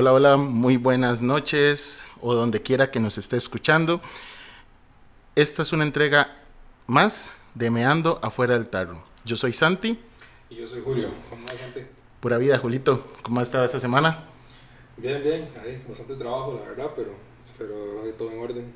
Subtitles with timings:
[0.00, 4.00] Hola, hola, muy buenas noches o donde quiera que nos esté escuchando.
[5.34, 6.38] Esta es una entrega
[6.86, 9.04] más de Meando afuera del tarro.
[9.26, 10.00] Yo soy Santi.
[10.48, 11.12] Y yo soy Julio.
[11.28, 11.80] ¿Cómo vas, Santi?
[12.18, 13.12] Pura vida, Julito.
[13.20, 14.24] ¿Cómo ha estado esta semana?
[14.96, 15.50] Bien, bien.
[15.62, 17.14] Hay bastante trabajo, la verdad, pero,
[17.58, 17.74] pero
[18.16, 18.74] todo en orden.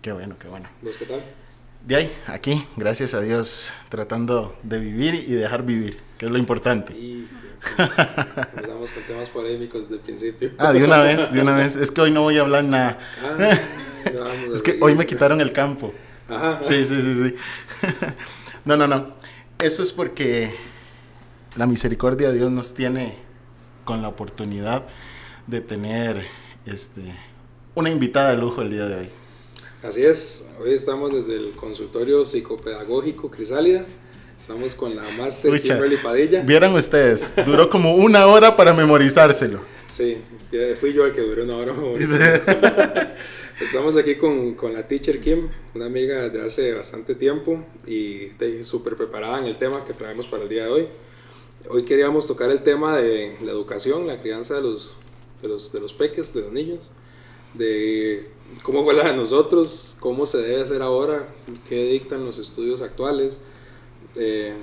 [0.00, 0.70] Qué bueno, qué bueno.
[0.80, 1.22] ¿Vos qué tal?
[1.86, 6.38] De ahí, aquí, gracias a Dios, tratando de vivir y dejar vivir, que es lo
[6.38, 6.92] importante.
[6.92, 7.28] Y
[7.78, 10.50] empezamos con temas polémicos desde el principio.
[10.58, 11.74] Ah, de una vez, de una vez.
[11.82, 12.98] Es que hoy no voy a hablar nada.
[13.20, 13.36] Ah,
[14.54, 14.84] Es que seguir.
[14.84, 15.92] hoy me quitaron el campo.
[16.28, 16.60] Ajá.
[16.68, 17.34] Sí, sí, sí, sí.
[18.64, 19.08] No, no, no.
[19.58, 20.54] Eso es porque
[21.56, 23.16] la misericordia de Dios nos tiene
[23.84, 24.84] con la oportunidad
[25.48, 26.26] de tener
[26.64, 27.02] este,
[27.74, 29.08] una invitada de lujo el día de hoy.
[29.82, 30.50] Así es.
[30.60, 33.84] Hoy estamos desde el consultorio psicopedagógico Crisálida.
[34.38, 35.74] Estamos con la máster Pucha.
[35.74, 36.42] Kimberly Padilla.
[36.42, 39.58] Vieran ustedes, duró como una hora para memorizárselo.
[39.88, 40.18] Sí,
[40.78, 41.74] fui yo el que duró una hora.
[43.60, 48.28] Estamos aquí con, con la teacher Kim, una amiga de hace bastante tiempo y
[48.62, 50.88] súper preparada en el tema que traemos para el día de hoy.
[51.68, 54.94] Hoy queríamos tocar el tema de la educación, la crianza de los,
[55.42, 56.92] de los, de los peques, de los niños,
[57.54, 58.30] de
[58.62, 61.26] cómo fue la de nosotros, cómo se debe hacer ahora,
[61.68, 63.40] qué dictan los estudios actuales,
[64.16, 64.54] eh,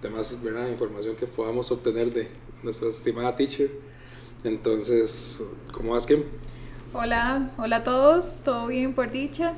[0.00, 0.68] temas, ¿verdad?
[0.68, 2.28] información que podamos obtener de
[2.62, 3.70] nuestra estimada teacher.
[4.44, 6.24] Entonces, ¿cómo vas, Kim?
[6.92, 9.54] Hola, hola a todos, todo bien por dicha.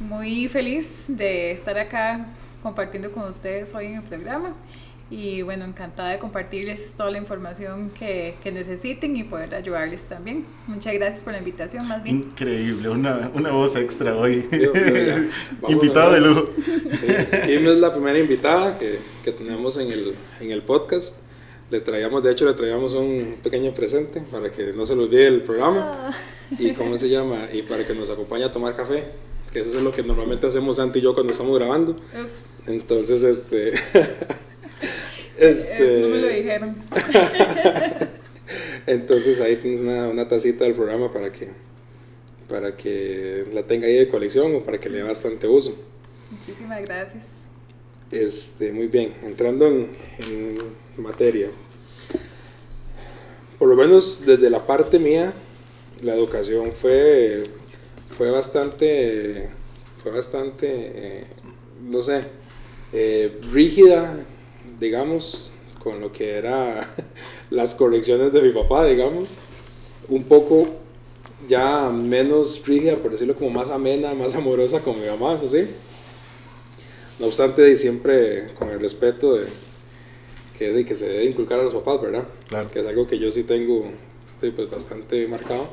[0.00, 2.28] Muy feliz de estar acá
[2.62, 4.54] compartiendo con ustedes hoy en el programa.
[5.10, 10.44] Y bueno, encantada de compartirles toda la información que, que necesiten y poder ayudarles también.
[10.66, 12.16] Muchas gracias por la invitación, más bien.
[12.18, 14.46] Increíble, una, una voz extra hoy.
[14.52, 16.48] Yo- yo Invitado de lujo.
[16.92, 17.06] Sí,
[17.46, 21.16] Kim es la primera invitada que, que tenemos en el, en el podcast.
[21.70, 25.26] Le traíamos, de hecho, le traíamos un pequeño presente para que no se le olvide
[25.26, 26.14] el programa.
[26.58, 27.48] ¿Y cómo se llama?
[27.52, 29.04] Y para que nos acompañe a tomar café.
[29.52, 31.92] Que eso es lo que normalmente hacemos Santi y yo cuando estamos grabando.
[31.92, 33.72] Ups, Entonces, este.
[35.38, 36.76] este no me lo dijeron.
[38.86, 41.50] Entonces ahí tienes una, una tacita del programa para que,
[42.48, 45.76] para que la tenga ahí de colección o para que le dé bastante uso.
[46.30, 47.24] Muchísimas gracias.
[48.10, 50.58] Este, muy bien, entrando en, en
[50.96, 51.50] materia.
[53.58, 55.32] Por lo menos desde la parte mía,
[56.02, 57.44] la educación fue,
[58.08, 59.50] fue bastante,
[60.02, 61.24] fue bastante, eh,
[61.82, 62.24] no sé,
[62.92, 64.24] eh, rígida,
[64.80, 65.52] digamos,
[65.82, 66.88] con lo que era
[67.50, 69.30] las correcciones de mi papá, digamos.
[70.08, 70.66] Un poco
[71.48, 75.66] ya menos rígida, por decirlo como más amena, más amorosa con mi mamá, eso sí.
[77.18, 79.46] No obstante, y siempre con el respeto de
[80.56, 82.24] que, de que se debe inculcar a los papás, ¿verdad?
[82.48, 82.68] Claro.
[82.70, 83.84] Que es algo que yo sí tengo
[84.40, 85.68] pues, bastante marcado.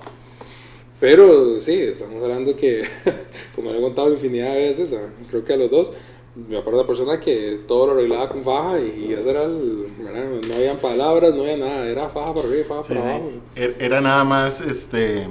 [0.99, 2.83] Pero sí, estamos hablando que,
[3.55, 5.91] como le he contado infinidad de veces, a- creo que a los dos,
[6.35, 9.87] me acuerdo de una persona que todo lo arreglaba con faja y eso era, el,
[9.97, 10.25] ¿verdad?
[10.47, 13.07] No habían palabras, no había nada, era faja para arriba y faja Sí, para sí.
[13.09, 13.31] abajo.
[13.55, 15.27] Er- Era nada más este,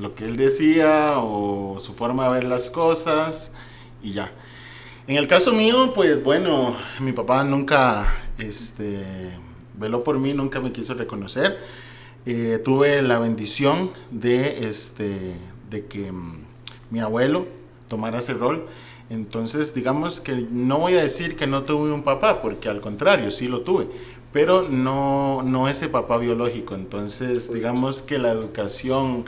[0.00, 3.54] lo que él decía o su forma de ver las cosas
[4.02, 4.32] y ya.
[5.06, 8.06] En el caso mío, pues bueno, mi papá nunca
[8.38, 9.04] este,
[9.74, 11.58] veló por mí, nunca me quiso reconocer.
[12.26, 15.34] Eh, tuve la bendición de, este,
[15.70, 16.44] de que mm,
[16.90, 17.46] mi abuelo
[17.88, 18.66] tomara ese rol.
[19.10, 23.30] Entonces, digamos que no voy a decir que no tuve un papá, porque al contrario,
[23.30, 23.88] sí lo tuve,
[24.32, 26.74] pero no, no ese papá biológico.
[26.74, 29.24] Entonces, digamos que la educación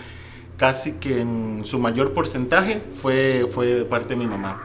[0.58, 4.62] casi que en su mayor porcentaje fue, fue de parte de mi mamá.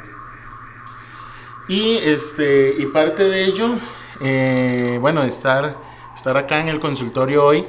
[1.69, 3.69] Y, este, y parte de ello,
[4.21, 5.77] eh, bueno, estar,
[6.13, 7.65] estar acá en el consultorio hoy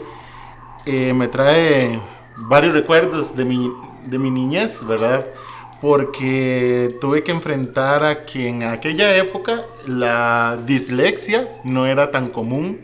[0.84, 2.00] eh, me trae
[2.36, 3.72] varios recuerdos de mi,
[4.04, 5.24] de mi niñez, ¿verdad?
[5.80, 12.80] Porque tuve que enfrentar a que en aquella época la dislexia no era tan común,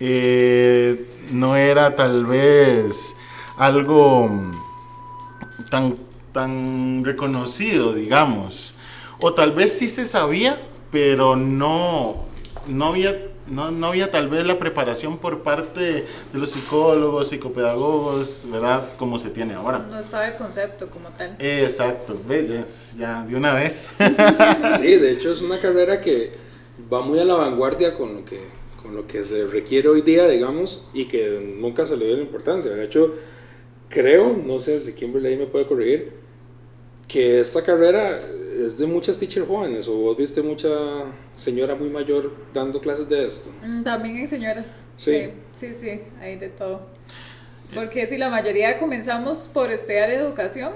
[0.00, 3.14] eh, no era tal vez
[3.58, 4.30] algo
[5.70, 5.94] tan,
[6.32, 8.74] tan reconocido, digamos.
[9.20, 12.24] O tal vez sí se sabía, pero no,
[12.66, 13.14] no, había,
[13.46, 18.88] no, no había tal vez la preparación por parte de los psicólogos, psicopedagogos, ¿verdad?
[18.96, 19.78] Como se tiene ahora.
[19.78, 21.36] No estaba el concepto como tal.
[21.38, 22.96] Exacto, ¿ves?
[22.96, 23.92] Ya, de una vez.
[24.80, 26.32] Sí, de hecho es una carrera que
[26.92, 28.40] va muy a la vanguardia con lo que,
[28.82, 32.22] con lo que se requiere hoy día, digamos, y que nunca se le dio la
[32.22, 32.70] importancia.
[32.70, 33.14] De hecho,
[33.88, 36.12] creo, no sé si Kimberly me puede corregir,
[37.08, 38.18] que esta carrera
[38.64, 40.68] es de muchas teachers jóvenes, o vos viste mucha
[41.34, 43.50] señora muy mayor dando clases de esto.
[43.62, 44.80] Mm, También hay señoras.
[44.96, 45.30] Sí.
[45.52, 46.86] Sí, sí, sí, hay de todo.
[47.74, 50.72] Porque si la mayoría comenzamos por estudiar educación,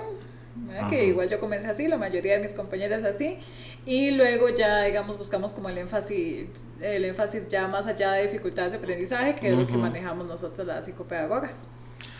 [0.88, 3.38] que igual yo comencé así, la mayoría de mis compañeras así,
[3.84, 6.46] y luego ya, digamos, buscamos como el énfasis,
[6.80, 10.66] el énfasis ya más allá de dificultades de aprendizaje, que es lo que manejamos nosotros
[10.66, 11.68] las psicopedagogas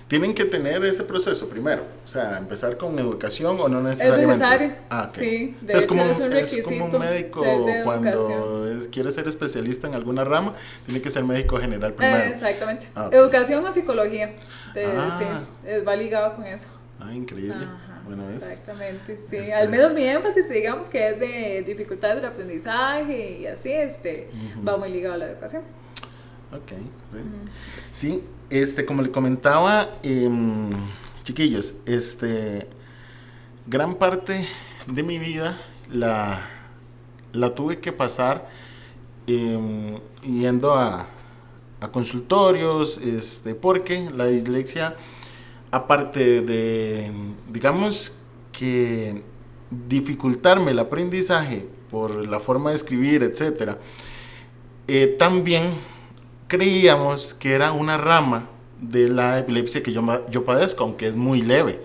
[0.08, 1.82] tienen que tener ese proceso primero.
[2.04, 4.32] O sea, empezar con educación o no necesariamente.
[4.32, 4.74] Es necesario.
[4.88, 7.44] Ah, Sí, de es, como, es, un es, como, un médico
[7.82, 10.54] cuando quiere ser especialista en alguna rama,
[10.84, 12.24] tiene que ser médico general primero.
[12.24, 12.86] exactamente.
[12.94, 14.36] Ah, educación o psicología.
[14.76, 15.44] ah.
[15.64, 16.68] Sí, va ligado con eso.
[17.00, 17.66] Ah, increíble.
[18.06, 19.36] bueno, es, exactamente, sí.
[19.36, 24.30] Este Al menos mi énfasis, digamos que es de dificultades del aprendizaje y así, este,
[24.66, 25.62] va muy ligado a la educación.
[26.52, 26.72] Ok,
[27.90, 30.70] sí, este, como le comentaba, em,
[31.24, 32.68] chiquillos, este,
[33.66, 34.46] gran parte
[34.86, 35.60] de mi vida
[35.90, 36.46] la,
[37.32, 38.48] la tuve que pasar
[39.26, 41.06] em, yendo a,
[41.80, 44.94] a, consultorios, este, porque la dislexia,
[45.70, 47.12] aparte de,
[47.52, 48.22] digamos
[48.52, 49.22] que
[49.70, 53.78] dificultarme el aprendizaje por la forma de escribir, etcétera,
[54.88, 55.64] eh, también
[56.48, 58.48] creíamos que era una rama
[58.80, 61.80] de la epilepsia que yo, yo padezco, aunque es muy leve.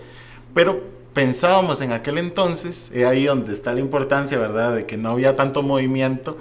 [0.54, 0.82] Pero
[1.14, 5.36] pensábamos en aquel entonces, es ahí donde está la importancia, ¿verdad?, de que no había
[5.36, 6.36] tanto movimiento,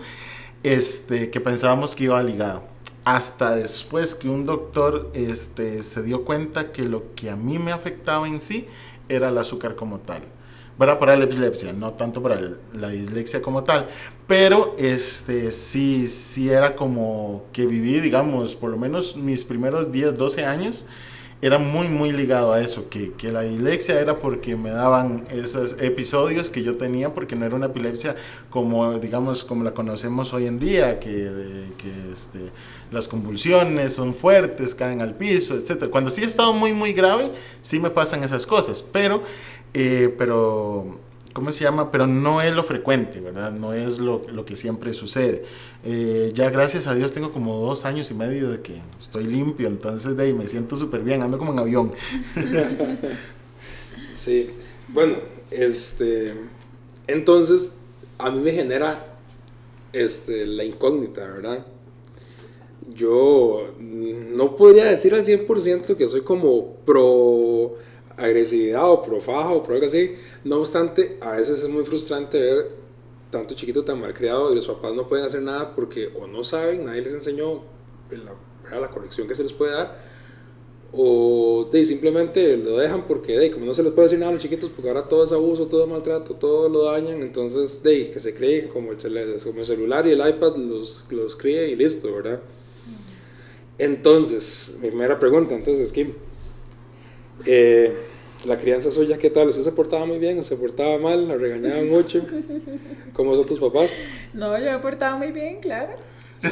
[0.63, 2.63] este, que pensábamos que iba ligado.
[3.03, 7.71] Hasta después que un doctor este, se dio cuenta que lo que a mí me
[7.71, 8.67] afectaba en sí
[9.09, 10.21] era el azúcar como tal
[10.99, 12.39] para la epilepsia, no tanto para
[12.73, 13.87] la dislexia como tal,
[14.27, 20.17] pero este, sí, sí era como que viví, digamos, por lo menos mis primeros 10,
[20.17, 20.85] 12 años,
[21.41, 25.75] era muy, muy ligado a eso, que, que, la dislexia era porque me daban esos
[25.79, 28.15] episodios que yo tenía, porque no era una epilepsia
[28.51, 32.39] como, digamos, como la conocemos hoy en día, que, que este,
[32.91, 35.89] las convulsiones son fuertes, caen al piso, etc.
[35.89, 37.31] Cuando sí he estado muy, muy grave,
[37.63, 39.23] sí me pasan esas cosas, pero
[39.73, 40.97] eh, pero,
[41.33, 41.91] ¿cómo se llama?
[41.91, 43.51] Pero no es lo frecuente, ¿verdad?
[43.51, 45.45] No es lo, lo que siempre sucede.
[45.83, 49.67] Eh, ya gracias a Dios tengo como dos años y medio de que estoy limpio,
[49.67, 51.91] entonces de me siento súper bien, ando como en avión.
[54.13, 54.51] sí,
[54.89, 55.15] bueno,
[55.49, 56.33] este,
[57.07, 57.79] entonces
[58.19, 59.17] a mí me genera
[59.93, 61.65] este, la incógnita, ¿verdad?
[62.93, 67.75] Yo no podría decir al 100% que soy como pro
[68.23, 70.15] agresividad o profaja o pro algo así.
[70.43, 72.69] No obstante, a veces es muy frustrante ver
[73.29, 76.43] tanto chiquito tan mal criado y los papás no pueden hacer nada porque o no
[76.43, 77.61] saben, nadie les enseñó
[78.11, 79.95] la, la corrección que se les puede dar
[80.93, 84.33] o de, simplemente lo dejan porque de, como no se les puede decir nada a
[84.33, 88.11] los chiquitos porque ahora todo es abuso, todo es maltrato, todo lo dañan, entonces de,
[88.11, 88.97] que se cree como el,
[89.41, 92.41] como el celular y el iPad los, los críe y listo, ¿verdad?
[93.77, 96.13] Entonces, mi primera pregunta, entonces, Kim,
[97.45, 97.95] eh,
[98.45, 99.47] la crianza suya, ¿qué tal?
[99.49, 101.27] ¿Usted se portaba muy bien o se portaba mal?
[101.27, 102.25] ¿La regañaban mucho?
[103.13, 104.01] ¿Cómo son tus papás?
[104.33, 105.93] No, yo me portaba muy bien, claro.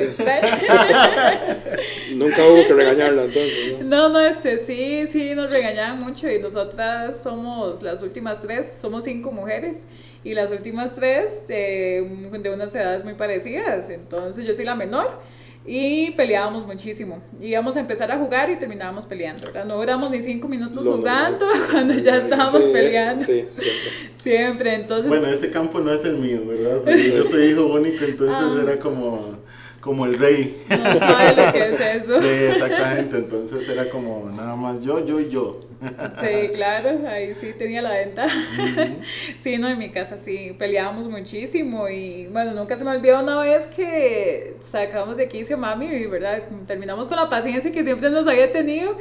[2.13, 3.85] Nunca hubo que regañarla entonces, ¿no?
[3.85, 9.03] No, no, este, sí, sí, nos regañaban mucho y nosotras somos las últimas tres, somos
[9.03, 9.77] cinco mujeres
[10.23, 15.19] y las últimas tres eh, de unas edades muy parecidas, entonces yo soy la menor
[15.65, 17.21] y peleábamos muchísimo.
[17.41, 21.93] Íbamos a empezar a jugar y terminábamos peleando, No duramos ni cinco minutos jugando cuando
[21.93, 23.23] ya estábamos peleando.
[23.23, 23.73] Sí, siempre.
[24.17, 24.75] siempre.
[24.75, 25.09] entonces...
[25.09, 26.81] Bueno, ese campo no es el mío, ¿verdad?
[26.85, 28.61] yo soy hijo único, entonces ah.
[28.63, 29.37] era como
[29.81, 30.61] como el rey.
[30.69, 32.19] No sabe lo que es eso.
[32.21, 33.17] Sí, exactamente.
[33.17, 35.59] Entonces era como nada más yo, yo y yo.
[35.81, 38.27] Sí, claro, ahí sí tenía la venta.
[39.41, 43.39] Sí, no, en mi casa sí peleábamos muchísimo y bueno, nunca se me olvidó una
[43.39, 48.27] vez que sacamos de quicio mami y verdad, terminamos con la paciencia que siempre nos
[48.27, 48.97] había tenido.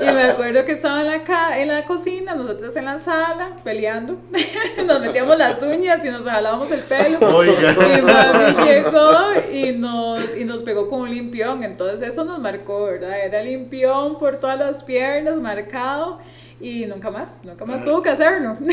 [0.00, 4.16] Y me acuerdo que estaba en la, en la cocina, nosotros en la sala, peleando.
[4.86, 7.18] nos metíamos las uñas y nos jalábamos el pelo.
[7.44, 12.84] Y mami llegó y nos, y nos pegó con un limpión, entonces eso nos marcó,
[12.84, 13.18] ¿verdad?
[13.22, 16.21] Era limpión por todas las piernas, marcado
[16.62, 18.56] y nunca más, nunca más tuvo que hacerlo.
[18.60, 18.66] Mm,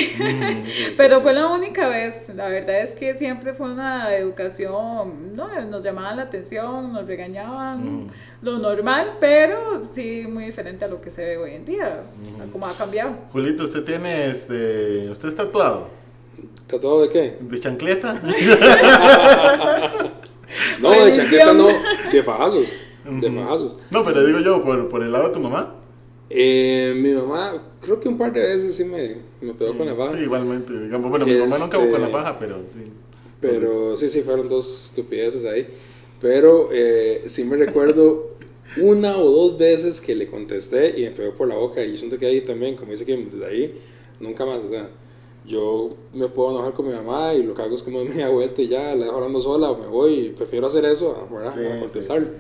[0.98, 5.84] Pero fue la única vez, la verdad es que siempre fue una educación, no, nos
[5.84, 8.12] llamaban la atención, nos regañaban, mm.
[8.44, 12.52] lo normal, pero sí muy diferente a lo que se ve hoy en día, mm.
[12.52, 13.16] como ha cambiado.
[13.32, 15.90] Julito, usted tiene, este, usted está tatuado.
[16.68, 17.40] ¿Tatuado de qué?
[17.42, 18.14] ¿De chancleta?
[20.80, 21.70] no, de chancleta no,
[22.12, 22.70] de fajazos,
[23.04, 23.78] de fajazos.
[23.90, 25.79] No, pero digo yo, por, por el lado de tu mamá.
[26.30, 29.96] Eh, mi mamá, creo que un par de veces sí me, me pegó con la
[29.96, 30.16] faja.
[30.16, 30.80] Sí, igualmente.
[30.80, 32.92] Digamos, bueno, mi mamá nunca buscó con la faja, pero sí.
[33.42, 35.68] Pero sí, sí, fueron dos estupideces ahí.
[36.22, 38.32] Pero eh, sí me recuerdo
[38.82, 41.98] una o dos veces que le contesté y me pegó por la boca y yo
[41.98, 43.80] siento que ahí también, como dice que desde ahí,
[44.20, 44.90] nunca más, o sea,
[45.46, 48.30] yo me puedo enojar con mi mamá y lo que hago es como me da
[48.30, 51.54] vuelta y ya la dejo hablando sola o me voy y prefiero hacer eso, ¿verdad?
[51.56, 52.28] Sí, a contestarle.
[52.28, 52.38] sí,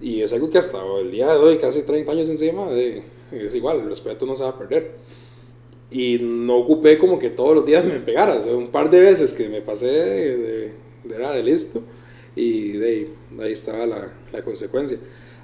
[0.00, 3.02] sí, Y es algo que hasta el día de hoy, casi 30 años encima, de,
[3.32, 4.92] es igual, el respeto no se va a perder.
[5.90, 9.00] Y no ocupé como que todos los días me pegara, o sea, un par de
[9.00, 10.72] veces que me pasé de, de,
[11.04, 11.82] de, de listo
[12.34, 13.08] y de
[13.40, 14.98] ahí, estaba la, la consecuencia.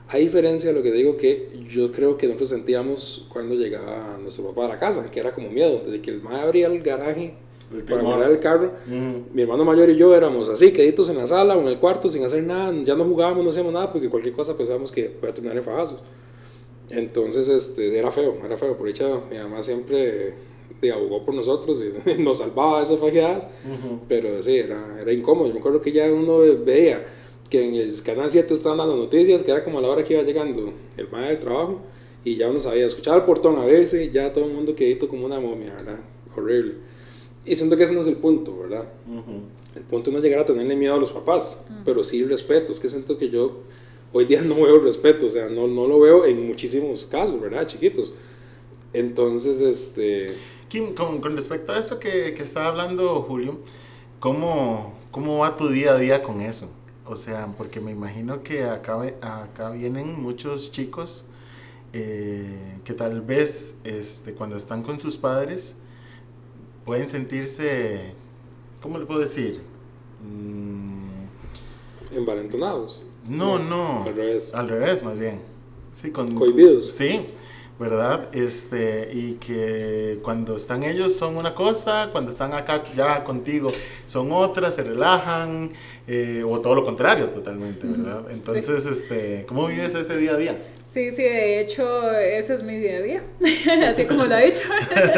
[0.09, 4.45] A diferencia de lo que digo que yo creo que nosotros sentíamos cuando llegaba nuestro
[4.47, 7.35] papá a la casa, que era como miedo, desde que el madre abría el garaje
[7.73, 8.73] El para guardar el carro,
[9.33, 12.09] mi hermano mayor y yo éramos así, queditos en la sala o en el cuarto
[12.09, 15.33] sin hacer nada, ya no jugábamos, no hacíamos nada porque cualquier cosa pensábamos que podía
[15.33, 16.01] terminar en fajazos.
[16.91, 20.35] Entonces este, era feo, era feo, por dicha mi mamá siempre
[20.81, 24.01] de, abogó por nosotros y nos salvaba de esas fajeadas, Ujú.
[24.09, 25.47] pero sí, era, era incómodo.
[25.49, 27.05] Yo me acuerdo que ya uno veía
[27.49, 30.15] que en el canal 7 estaban dando noticias, que era como a la hora que
[30.15, 31.81] iba llegando el madre del trabajo,
[32.25, 35.41] y ya uno sabía, escuchaba el portón abrirse, ya todo el mundo quedito como una
[35.41, 36.01] momia, ¿verdad?
[36.37, 36.75] Horrible.
[37.45, 38.85] Y siento que ese no es el punto, ¿verdad?
[39.09, 39.43] Ujú.
[39.75, 42.73] El punto no es llegar a tenerle miedo a los papás, pero sí respeto.
[42.73, 43.61] Es que siento que yo
[44.13, 47.41] hoy día no veo el respeto, o sea, no, no lo veo en muchísimos casos,
[47.41, 47.67] ¿verdad?
[47.67, 48.15] Chiquitos.
[48.93, 50.37] Entonces, este.
[50.69, 53.59] Kim, con, con respecto a eso que, que estaba hablando Julio,
[54.21, 56.71] ¿cómo, ¿cómo va tu día a día con eso?
[57.07, 61.27] O sea, porque me imagino que acá, acá vienen muchos chicos
[61.93, 65.79] eh, que tal vez este, cuando están con sus padres
[66.85, 68.15] pueden sentirse,
[68.81, 69.61] ¿cómo le puedo decir?
[70.23, 73.10] Mm, envalentonados.
[73.31, 74.05] No, no.
[74.05, 74.55] Al revés.
[74.55, 75.41] Al revés, más bien.
[75.93, 76.91] Sí, con, Cohibidos.
[76.93, 77.27] Sí,
[77.79, 78.29] ¿verdad?
[78.33, 83.73] Este, y que cuando están ellos son una cosa, cuando están acá ya contigo
[84.05, 85.71] son otra, se relajan,
[86.07, 88.25] eh, o todo lo contrario totalmente, ¿verdad?
[88.31, 90.57] Entonces, este, ¿cómo vives ese día a día?
[90.93, 93.23] Sí, sí, de hecho, ese es mi día a día,
[93.89, 94.63] así como lo ha dicho.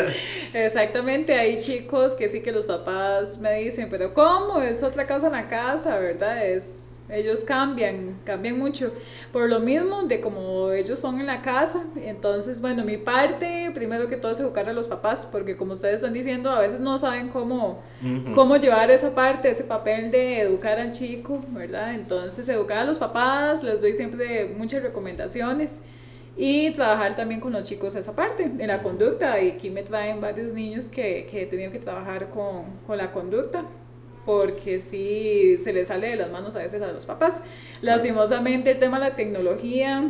[0.52, 4.60] Exactamente, hay chicos que sí que los papás me dicen, pero ¿cómo?
[4.60, 6.46] Es otra casa en la casa, ¿verdad?
[6.46, 8.92] Es, ellos cambian, cambian mucho.
[9.32, 14.08] Por lo mismo de como ellos son en la casa, entonces, bueno, mi parte, primero
[14.08, 16.96] que todo es educar a los papás, porque como ustedes están diciendo, a veces no
[16.98, 18.34] saben cómo, Ujú.
[18.34, 21.94] cómo llevar esa parte, ese papel de educar al chico, ¿verdad?
[21.94, 25.82] Entonces, educar a los papás, les doy siempre muchas recomendaciones
[26.36, 29.38] y trabajar también con los chicos esa parte, de la conducta.
[29.40, 33.12] Y aquí me traen varios niños que, que he tenido que trabajar con, con la
[33.12, 33.64] conducta
[34.24, 37.40] porque sí se les sale de las manos a veces a los papás.
[37.82, 40.04] Lastimosamente el tema de la tecnología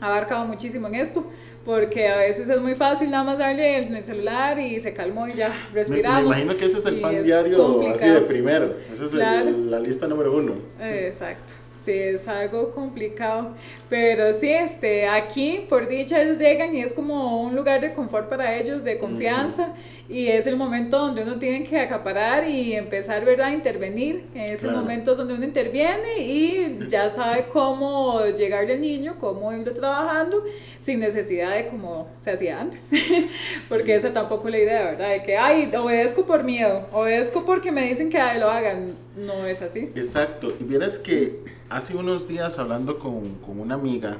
[0.00, 1.24] ha abarcado muchísimo en esto,
[1.64, 5.26] porque a veces es muy fácil nada más darle el, el celular y se calmó
[5.28, 6.22] y ya Me, me respiramos.
[6.24, 8.14] imagino que ese es el pan diario así complicado.
[8.14, 8.74] de primero.
[8.92, 9.50] Esa es el- Claro.
[9.68, 10.54] la lista número uno.
[10.80, 11.52] Exacto.
[11.84, 13.50] Sí, es algo complicado.
[13.90, 18.30] Pero sí, este, aquí por dicha ellos llegan y es como un lugar de confort
[18.30, 19.74] para ellos, de confianza.
[20.06, 24.24] Y es el momento donde uno tiene que acaparar y empezar, ¿verdad?, a intervenir.
[24.34, 24.78] Es el Claro.
[24.82, 30.44] momento donde uno interviene y ya sabe cómo llegarle al niño, cómo irlo trabajando,
[30.82, 32.82] sin necesidad de como se hacía antes.
[33.70, 35.08] porque esa tampoco es la idea, ¿verdad?
[35.10, 38.92] De que, ay, obedezco por miedo, obedezco porque me dicen que ay, lo hagan.
[39.16, 39.90] No es así.
[39.96, 40.52] Exacto.
[40.60, 44.18] Y vieras que hace unos días hablando con, con una amiga,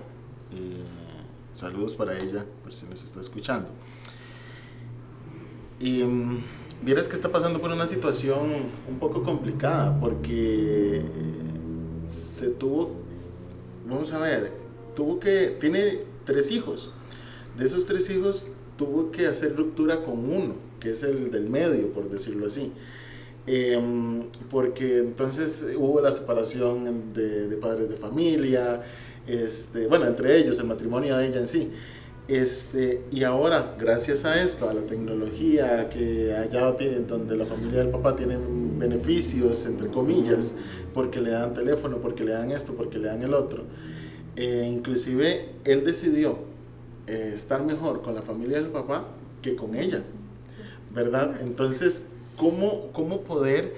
[0.55, 0.83] eh,
[1.53, 3.69] saludos para ella, por si nos está escuchando.
[5.85, 6.43] Y mm,
[6.81, 8.41] vieras que está pasando por una situación
[8.89, 11.03] un poco complicada porque eh,
[12.09, 12.93] se tuvo,
[13.87, 14.53] vamos a ver,
[14.97, 16.93] tuvo que, tiene tres hijos.
[17.59, 21.93] De esos tres hijos tuvo que hacer ruptura con uno, que es el del medio,
[21.93, 22.73] por decirlo así.
[23.47, 28.83] Em, porque entonces hubo la separación de, de padres de familia,
[29.27, 31.71] este, bueno, entre ellos, el matrimonio de ella en sí.
[32.27, 37.81] Este, y ahora, gracias a esto, a la tecnología, que allá tiene, donde la familia
[37.81, 38.39] del papá tiene
[38.79, 40.57] beneficios, entre comillas,
[40.95, 43.65] porque le dan teléfono, porque le dan esto, porque le dan el otro,
[44.37, 46.39] eh, inclusive él decidió
[47.07, 49.05] eh, estar mejor con la familia del papá
[49.43, 50.03] que con ella,
[50.95, 51.43] ¿verdad?
[51.43, 53.75] Entonces, ¿cómo, cómo poder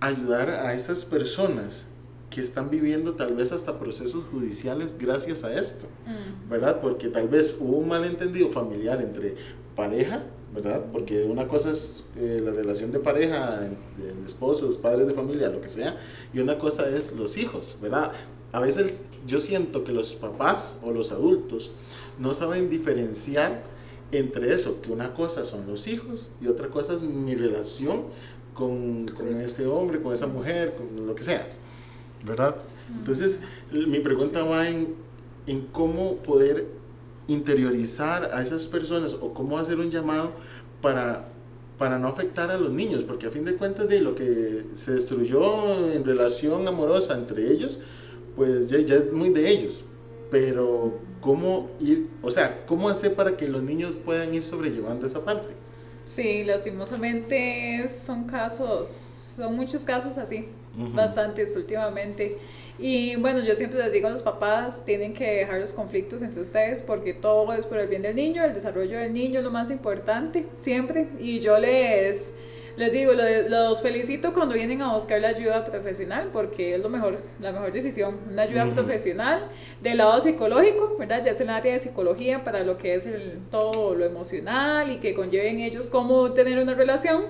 [0.00, 1.91] ayudar a esas personas
[2.32, 5.86] que están viviendo tal vez hasta procesos judiciales gracias a esto?
[6.48, 6.80] ¿verdad?
[6.80, 9.36] Porque tal vez hubo un malentendido familiar entre
[9.74, 10.22] pareja,
[10.54, 10.84] ¿verdad?
[10.92, 15.60] Porque una cosa es eh, la relación de pareja, de esposos, padres de familia, lo
[15.60, 15.96] que sea,
[16.32, 18.12] y una cosa es los hijos, ¿verdad?
[18.52, 21.72] A veces yo siento que los papás o los adultos
[22.18, 23.62] no saben diferenciar
[24.12, 28.02] entre eso, que una cosa son los hijos y otra cosa es mi relación
[28.52, 31.48] con, con ese hombre, con esa mujer, con lo que sea,
[32.24, 32.56] ¿verdad?
[32.98, 34.94] Entonces, mi pregunta va en
[35.46, 36.66] en cómo poder
[37.28, 40.32] interiorizar a esas personas o cómo hacer un llamado
[40.80, 41.28] para,
[41.78, 44.92] para no afectar a los niños, porque a fin de cuentas de lo que se
[44.92, 47.80] destruyó en relación amorosa entre ellos,
[48.36, 49.82] pues ya, ya es muy de ellos.
[50.30, 55.24] Pero cómo ir, o sea, cómo hacer para que los niños puedan ir sobrellevando esa
[55.24, 55.54] parte.
[56.04, 58.90] Sí, lastimosamente son casos,
[59.36, 62.38] son muchos casos así, bastantes últimamente.
[62.78, 66.40] Y bueno, yo siempre les digo a los papás, tienen que dejar los conflictos entre
[66.40, 69.50] ustedes porque todo es por el bien del niño, el desarrollo del niño es lo
[69.50, 71.08] más importante, siempre.
[71.20, 72.34] Y yo les
[72.76, 77.18] les digo, los felicito cuando vienen a buscar la ayuda profesional porque es lo mejor,
[77.38, 79.42] la mejor decisión, una ayuda profesional
[79.80, 81.22] del lado psicológico, ¿verdad?
[81.22, 84.96] Ya es el área de psicología para lo que es el, todo lo emocional y
[84.96, 87.24] que conlleven ellos cómo tener una relación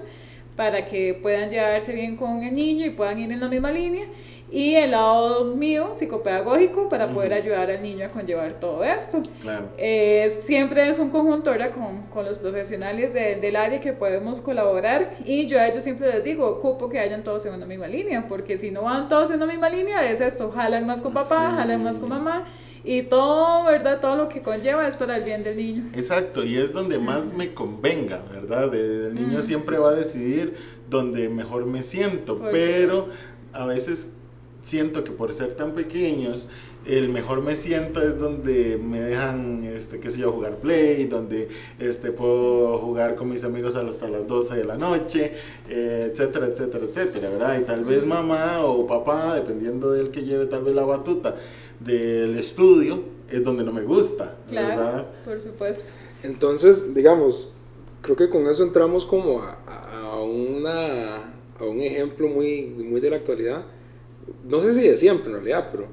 [0.56, 4.06] para que puedan llevarse bien con el niño y puedan ir en la misma línea
[4.52, 9.22] y el lado mío, psicopedagógico, para poder ayudar al niño a conllevar todo esto.
[9.40, 9.70] Claro.
[9.78, 15.16] Eh, siempre es un conjunto ahora con, con los profesionales del área que podemos colaborar
[15.24, 18.26] y yo a ellos siempre les digo, ocupo que hayan todos en una misma línea,
[18.28, 21.54] porque si no van todos en una misma línea es esto, jalan más con papá,
[21.56, 22.46] jalan más con mamá.
[22.84, 24.00] Y todo, ¿verdad?
[24.00, 25.90] Todo lo que conlleva es para el bien del niño.
[25.94, 28.74] Exacto, y es donde más me convenga, ¿verdad?
[28.74, 30.56] El niño siempre va a decidir
[30.90, 33.06] donde mejor me siento, pero
[33.52, 34.16] a veces
[34.62, 36.48] siento que por ser tan pequeños,
[36.84, 41.48] el mejor me siento es donde me dejan, este, qué sé yo, jugar play, donde
[41.78, 45.32] este, puedo jugar con mis amigos hasta las 12 de la noche,
[45.68, 47.60] eh, etcétera, etcétera, etcétera, ¿verdad?
[47.60, 51.36] Y tal vez mamá o papá, dependiendo del que lleve tal vez la batuta
[51.84, 55.90] del estudio, es donde no me gusta, claro, por supuesto.
[56.22, 57.54] Entonces, digamos,
[58.00, 61.16] creo que con eso entramos como a, a, una,
[61.58, 63.64] a un ejemplo muy, muy de la actualidad
[64.44, 65.86] no sé si de siempre en realidad, pero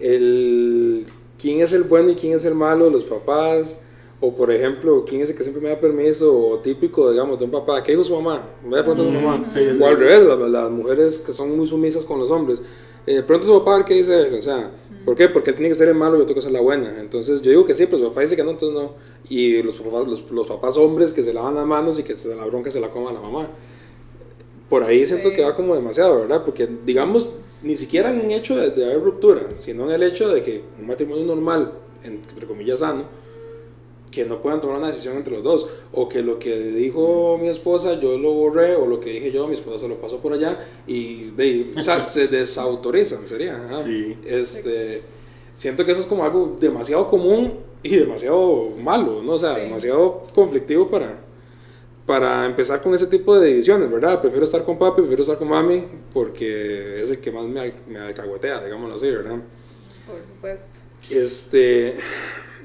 [0.00, 1.06] el
[1.38, 3.82] quién es el bueno y quién es el malo, los papás,
[4.20, 7.44] o por ejemplo, quién es el que siempre me da permiso, o típico, digamos, de
[7.44, 8.48] un papá, ¿qué dijo su mamá?
[8.64, 9.48] Me da preguntar a su mamá.
[9.80, 12.62] o al revés, las, mujeres que son muy sumisas con los hombres.
[13.04, 14.34] Eh, pronto su papá, ¿qué dice él?
[14.34, 14.70] O sea,
[15.04, 15.28] ¿por qué?
[15.28, 17.00] Porque él tiene que ser el malo y yo tengo que ser la buena.
[17.00, 18.94] Entonces yo digo que sí, pero su papá dice que no, entonces no.
[19.28, 22.34] Y los papás, los, los papás hombres que se lavan las manos y que se
[22.34, 23.50] la bronca se la coma la mamá.
[24.68, 26.42] Por ahí siento que va como demasiado, ¿verdad?
[26.44, 30.42] Porque digamos, ni siquiera en el hecho de, haber ruptura, sino en el hecho de
[30.42, 33.04] que un matrimonio normal, entre comillas sano,
[34.12, 37.48] que no puedan tomar una decisión entre los dos, o que lo que dijo mi
[37.48, 40.34] esposa yo lo borré, o lo que dije yo, mi esposa se lo pasó por
[40.34, 43.66] allá, y de, o sea, se desautorizan, sería.
[43.82, 44.16] Sí.
[44.24, 45.02] Este,
[45.54, 49.32] siento que eso es como algo demasiado común y demasiado malo, ¿no?
[49.32, 51.18] O sea, demasiado conflictivo para,
[52.06, 54.20] para empezar con ese tipo de divisiones, ¿verdad?
[54.20, 57.98] Prefiero estar con papi, prefiero estar con mami, porque es el que más me, me
[57.98, 59.38] alcahuetea, digámoslo así, ¿verdad?
[60.06, 60.78] Por supuesto.
[61.10, 61.96] Este...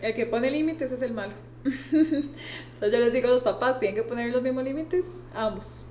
[0.02, 1.34] El que pone límites es el malo.
[1.64, 5.86] Entonces yo les digo a los papás, tienen que poner los mismos límites, ambos.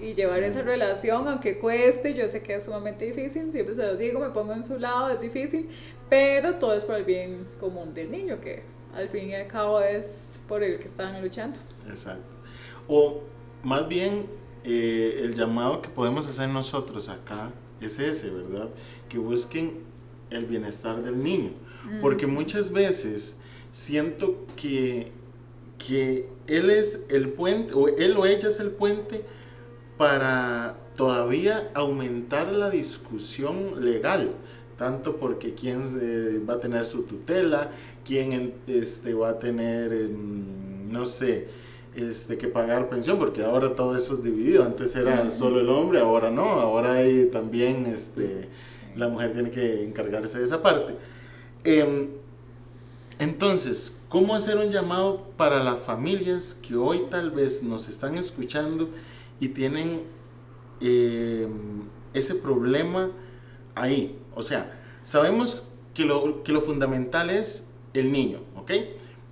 [0.00, 3.98] Y llevar esa relación, aunque cueste, yo sé que es sumamente difícil, siempre se los
[3.98, 5.68] digo, me pongo en su lado, es difícil,
[6.08, 8.62] pero todo es por el bien común del niño, que
[8.94, 11.60] al fin y al cabo es por el que están luchando.
[11.88, 12.38] Exacto.
[12.88, 13.20] O
[13.62, 14.26] más bien
[14.64, 18.68] eh, el llamado que podemos hacer nosotros acá es ese, ¿verdad?
[19.08, 19.82] Que busquen
[20.30, 21.50] el bienestar del niño.
[21.84, 22.00] Mm.
[22.00, 23.39] Porque muchas veces
[23.72, 25.12] siento que,
[25.78, 29.24] que él es el puente, o él o ella es el puente
[29.96, 34.32] para todavía aumentar la discusión legal,
[34.76, 37.70] tanto porque quién eh, va a tener su tutela,
[38.04, 41.48] quién este, va a tener, no sé,
[41.94, 44.64] este, que pagar pensión, porque ahora todo eso es dividido.
[44.64, 48.48] Antes era solo el hombre, ahora no, ahora hay también este,
[48.96, 50.94] la mujer tiene que encargarse de esa parte.
[51.64, 52.08] Em,
[53.20, 58.88] entonces, ¿cómo hacer un llamado para las familias que hoy tal vez nos están escuchando
[59.38, 60.02] y tienen
[60.80, 61.82] em,
[62.14, 63.10] ese problema
[63.74, 64.18] ahí?
[64.34, 68.72] O sea, sabemos que lo, que lo fundamental es el niño, ¿ok?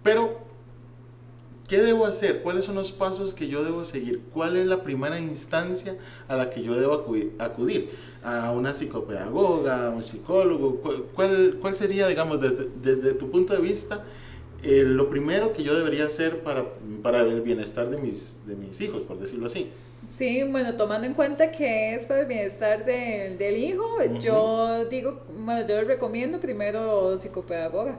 [0.03, 0.48] Pero
[1.68, 2.40] ¿Qué debo hacer?
[2.40, 4.22] ¿Cuáles son los pasos que yo debo seguir?
[4.33, 6.94] ¿Cuál es la primera instancia a la que yo debo
[7.38, 7.90] acudir?
[8.23, 10.81] ¿A una psicopedagoga, a un psicólogo?
[11.15, 14.05] ¿Cuál, cuál sería, digamos, desde, tu punto de vista,
[14.63, 16.65] eh, lo primero que yo debería hacer para,
[17.03, 19.71] para el bienestar de mis, de mis hijos, por decirlo así?
[20.09, 23.85] Sí, bueno, tomando en cuenta que es para el bienestar del, del hijo,
[24.21, 27.97] yo digo, bueno, yo les recomiendo primero psicopedagoga.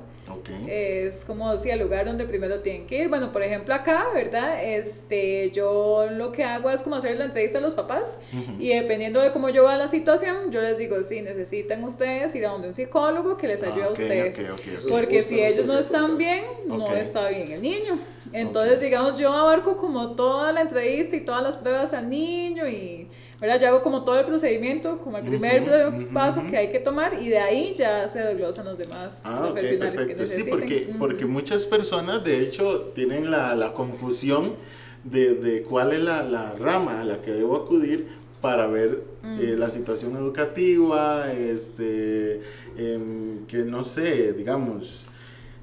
[0.68, 3.10] Es como decía, el lugar donde primero tienen que ir.
[3.10, 4.64] Bueno, por ejemplo, acá, ¿verdad?
[4.64, 8.20] Este, yo lo que hago es como hacer la entrevista a los papás
[8.60, 12.46] y dependiendo de cómo yo vea la situación, yo les digo, sí, necesitan ustedes ir
[12.46, 14.86] a donde un psicólogo que les ayude a ustedes.
[14.90, 17.98] Porque si ellos no están bien, no está bien el niño.
[18.32, 23.08] Entonces, digamos, yo abarco como toda la entrevista y todas las pruebas al niño y
[23.40, 23.62] ¿verdad?
[23.62, 27.30] Yo hago como todo el procedimiento, como el primer paso que hay que tomar y
[27.30, 30.46] de ahí ya se desglosan los demás ah, profesionales que necesiten.
[30.46, 34.56] Sí, porque, porque muchas personas de hecho tienen la, la confusión
[35.04, 38.08] de, de, cuál es la, la, rama a la que debo acudir
[38.42, 42.42] para ver eh, la situación educativa, este,
[42.78, 45.08] em, que no sé, digamos,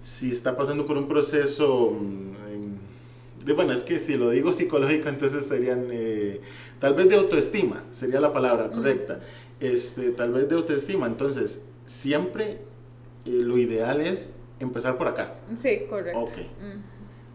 [0.03, 2.45] si está pasando por un proceso, mm,
[3.46, 5.88] de, bueno, es que si lo digo psicológico, entonces serían...
[5.90, 6.40] Eh,
[6.80, 9.20] Tal vez de autoestima sería la palabra correcta.
[9.61, 11.06] Este, tal vez de autoestima.
[11.06, 12.59] Entonces, siempre
[13.24, 15.37] eh, lo ideal es empezar por acá.
[15.56, 16.26] Sí, correcto.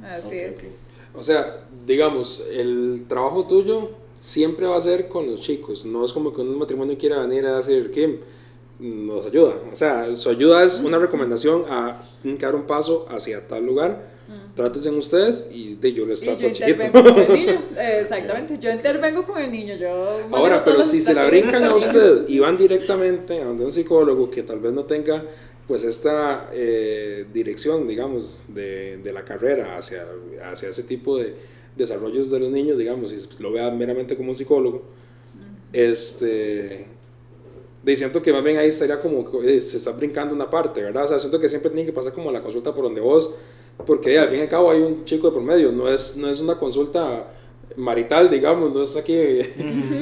[0.03, 0.55] Así es.
[1.13, 5.85] O sea, digamos, el trabajo tuyo siempre va a ser con los chicos.
[5.85, 8.19] No es como que un matrimonio quiera venir a decir, Kim,
[8.79, 9.55] nos ayuda.
[9.73, 12.03] O sea, su ayuda es una recomendación a
[12.39, 14.07] dar un paso hacia tal lugar
[14.61, 16.91] Trátense en ustedes y de yo les trato y yo chiquito.
[16.91, 17.63] Con el niño.
[17.75, 19.75] Exactamente, yo intervengo con el niño.
[19.75, 23.71] Yo Ahora, pero si se la brincan a usted y van directamente a donde un
[23.71, 25.25] psicólogo que tal vez no tenga
[25.67, 30.05] pues esta eh, dirección, digamos, de, de, la carrera hacia,
[30.51, 31.33] hacia ese tipo de
[31.75, 34.83] desarrollos de los niños, digamos, y lo vea meramente como un psicólogo,
[35.73, 36.85] este,
[37.81, 41.05] de siento que más bien ahí estaría como, eh, se está brincando una parte, ¿verdad?
[41.05, 43.33] O sea, siento que siempre tiene que pasar como la consulta por donde vos
[43.85, 46.29] porque al fin y al cabo hay un chico de por medio, no es, no
[46.29, 47.27] es una consulta
[47.75, 49.15] marital, digamos, no es aquí,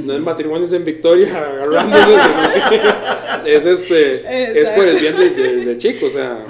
[0.04, 2.30] no es matrimonios en Victoria agarrándose,
[3.46, 6.44] es este, es por el bien del, chico, o sea,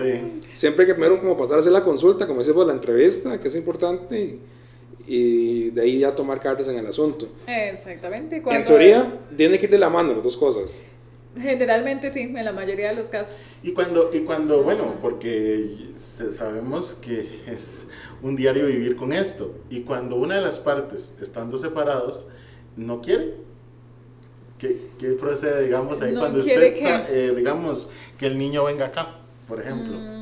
[0.54, 3.56] siempre que primero como pasar a hacer la consulta, como decimos, la entrevista, que es
[3.56, 4.40] importante,
[5.08, 7.28] y, de ahí ya tomar cartas en el asunto.
[7.48, 8.44] Exactamente.
[8.48, 10.82] En teoría, tiene que ir de la mano las dos cosas.
[11.38, 13.58] Generalmente sí, en la mayoría de los casos.
[13.62, 17.90] Y cuando, y cuando bueno, porque sabemos que es
[18.22, 22.30] un diario vivir con esto, y cuando una de las partes, estando separados,
[22.76, 23.36] no quiere,
[24.58, 26.76] ¿qué, qué procede, digamos, ahí cuando usted,
[27.10, 29.10] eh, digamos, que el niño venga acá,
[29.48, 29.98] por ejemplo?
[29.98, 30.19] Mm,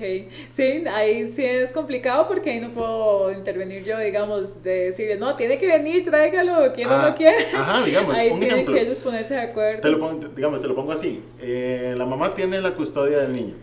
[0.00, 0.06] Ok,
[0.54, 5.36] sí, ahí sí es complicado porque ahí no puedo intervenir yo, digamos, de decirle, no,
[5.36, 7.48] tiene que venir, tráigalo, quien no lo ah, quiere.
[7.54, 9.82] Ajá, digamos, ahí tienen que ellos ponerse de acuerdo.
[9.82, 13.34] Te lo pongo, digamos, te lo pongo así, eh, la mamá tiene la custodia del
[13.34, 13.54] niño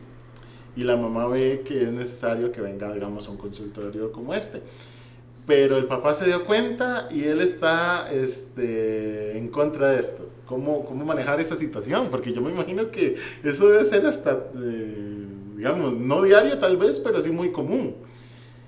[0.76, 4.62] y la mamá ve que es necesario que venga, digamos, a un consultorio como este.
[5.48, 10.30] Pero el papá se dio cuenta y él está este, en contra de esto.
[10.46, 12.10] ¿Cómo, ¿Cómo manejar esa situación?
[12.12, 14.34] Porque yo me imagino que eso debe ser hasta...
[14.34, 17.96] Eh, digamos, no diario tal vez, pero sí muy común.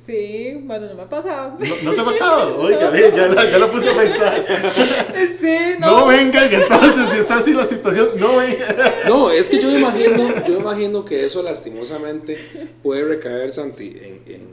[0.06, 1.56] Sí, bueno, no me ha pasado.
[1.84, 2.60] ¿No, te ha pasado?
[2.60, 4.46] Oiga, ya, la, ya la puse a pensar.
[5.40, 6.00] Sí, no.
[6.00, 8.76] No vengan, entonces si está así la situación, no vengan.
[9.08, 12.40] No, es que yo imagino, yo imagino que eso lastimosamente
[12.82, 14.48] puede recaer, Santi, en, en,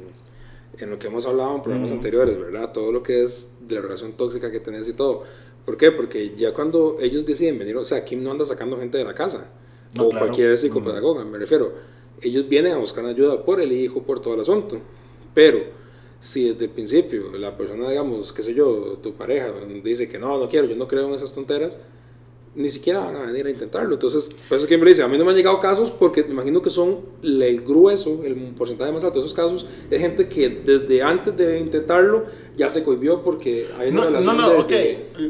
[0.79, 2.71] en lo que hemos hablado en programas anteriores, ¿verdad?
[2.73, 5.25] Todo lo que es de la relación tóxica que tenés y todo.
[5.65, 5.91] ¿Por qué?
[5.91, 9.15] Porque ya cuando ellos deciden venir, o sea, Kim no anda sacando gente de la
[9.15, 9.49] casa.
[9.99, 14.35] o cualquier psicopedagoga, me refiero ellos vienen a buscar ayuda por el hijo, por todo
[14.35, 14.81] el asunto.
[15.35, 15.61] Pero
[16.21, 19.53] si desde el principio la persona, digamos, qué sé yo, tu pareja
[19.85, 21.77] dice que no, no quiero, yo no creo en esas tonteras,
[22.57, 23.93] ni siquiera van a venir a intentarlo.
[23.93, 26.31] Entonces, por eso que me dice, a mí no me han llegado casos porque me
[26.31, 30.49] imagino que son el grueso, el porcentaje más alto de esos casos, es gente que
[30.49, 32.25] desde antes de intentarlo
[32.57, 34.73] ya se cohibió porque hay una no, relación No, no, ok,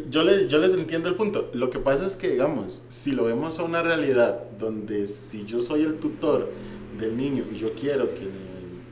[0.08, 1.50] yo, les, yo les entiendo el punto.
[1.52, 5.60] Lo que pasa es que, digamos, si lo vemos a una realidad donde si yo
[5.60, 6.48] soy el tutor,
[6.98, 8.28] del niño y yo quiero que,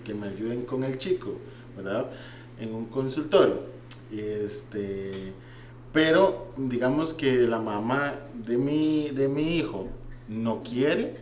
[0.04, 1.32] que me ayuden con el chico,
[1.76, 2.10] ¿verdad?
[2.60, 3.74] En un consultorio.
[4.12, 5.32] Este,
[5.92, 9.88] pero digamos que la mamá de mi, de mi hijo
[10.28, 11.16] no quiere,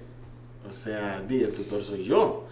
[0.69, 2.47] o sea, di, el tutor soy yo.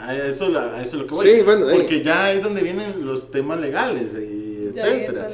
[0.00, 1.26] A eso, a eso es lo que voy.
[1.26, 5.30] Sí, bueno, Porque ya es donde vienen los temas legales, y etcétera.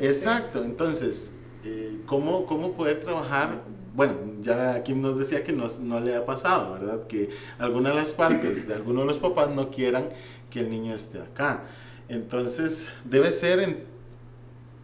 [0.00, 3.62] Exacto, entonces, eh, ¿cómo, ¿cómo poder trabajar
[3.94, 7.06] bueno, ya Kim nos decía que no, no, le ha pasado, ¿verdad?
[7.06, 10.08] Que alguna de las partes de algunos de los papás no quieran
[10.50, 11.64] que el niño esté acá.
[12.08, 13.84] Entonces, debe ser en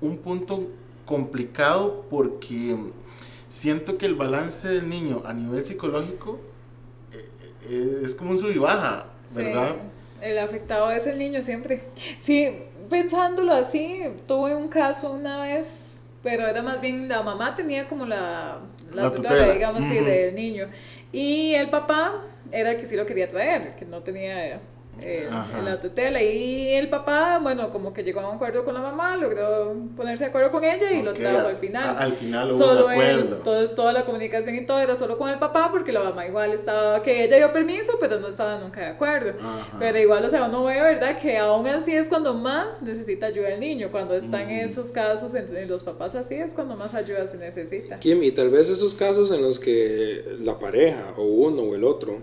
[0.00, 0.68] un punto
[1.04, 2.76] complicado porque
[3.48, 6.40] siento que el balance del niño a nivel psicológico
[7.12, 7.28] eh,
[7.68, 9.76] eh, es como un sub y baja, ¿verdad?
[10.20, 11.82] el afectado es el niño siempre.
[12.20, 12.48] Sí,
[12.90, 18.06] pensándolo así, tuve un caso una vez, pero era más bien la mamá tenía como
[18.06, 18.58] la,
[18.96, 19.52] la, La tutela, tutela.
[19.54, 20.04] digamos así, Ujú.
[20.06, 20.68] del niño.
[21.12, 24.60] Y el papá era el que sí lo quería traer, que no tenía
[25.02, 25.60] eh, Ajá.
[25.62, 26.22] la tutela.
[26.22, 30.24] Y el papá, bueno, como que llegó a un acuerdo con la mamá, logró ponerse
[30.24, 31.84] de acuerdo con ella y lo trajo al final.
[31.84, 35.18] a- al final hubo solo un él, entonces toda la comunicación y todo era solo
[35.18, 38.58] con el papá porque la mamá igual estaba, que ella dio permiso, pero no estaba
[38.58, 39.34] nunca de acuerdo.
[39.40, 39.76] Ajá.
[39.78, 41.18] Pero igual, o sea, uno ve, ¿verdad?
[41.18, 43.90] Que aún así es cuando más necesita ayuda el niño.
[43.90, 47.98] Cuando están en esos casos entre los papás así es cuando más ayuda se necesita.
[47.98, 51.84] Kim, y tal vez esos casos en los que la pareja, o uno o el
[51.84, 52.20] otro,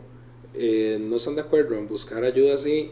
[0.55, 2.91] eh, no están de acuerdo en buscar ayuda así,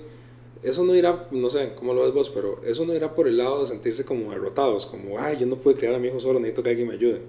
[0.64, 3.38] eso no irá, no sé cómo lo ves vos, pero eso no irá por el
[3.38, 6.40] lado de sentirse como derrotados, como, ay, yo no puedo criar a mi hijo solo,
[6.40, 7.22] necesito que alguien me ayude.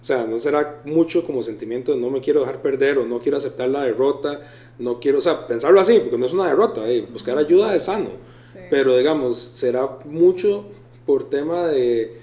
[0.00, 3.20] O sea, no será mucho como sentimiento de no me quiero dejar perder o no
[3.20, 4.40] quiero aceptar la derrota,
[4.80, 7.84] no quiero, o sea, pensarlo así, porque no es una derrota, eh, buscar ayuda es
[7.84, 8.10] sano.
[8.52, 8.58] Sí.
[8.68, 10.64] Pero digamos, será mucho
[11.06, 12.16] por tema de,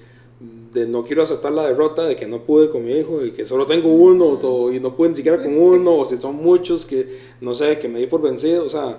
[0.71, 3.45] de no quiero aceptar la derrota, de que no pude con mi hijo y que
[3.45, 6.86] solo tengo uno o- y no pude ni siquiera con uno, o si son muchos
[6.86, 8.65] que no sé, que me di por vencido.
[8.65, 8.97] O sea,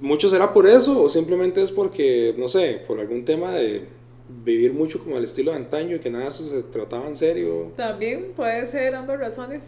[0.00, 3.82] mucho será por eso o simplemente es porque, no sé, por algún tema de
[4.44, 7.16] vivir mucho como el estilo de antaño y que nada de eso se trataba en
[7.16, 7.72] serio.
[7.76, 9.62] También puede ser ambas razones.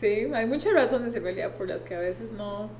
[0.00, 2.70] Sí, hay muchas razones en realidad por las que a veces no,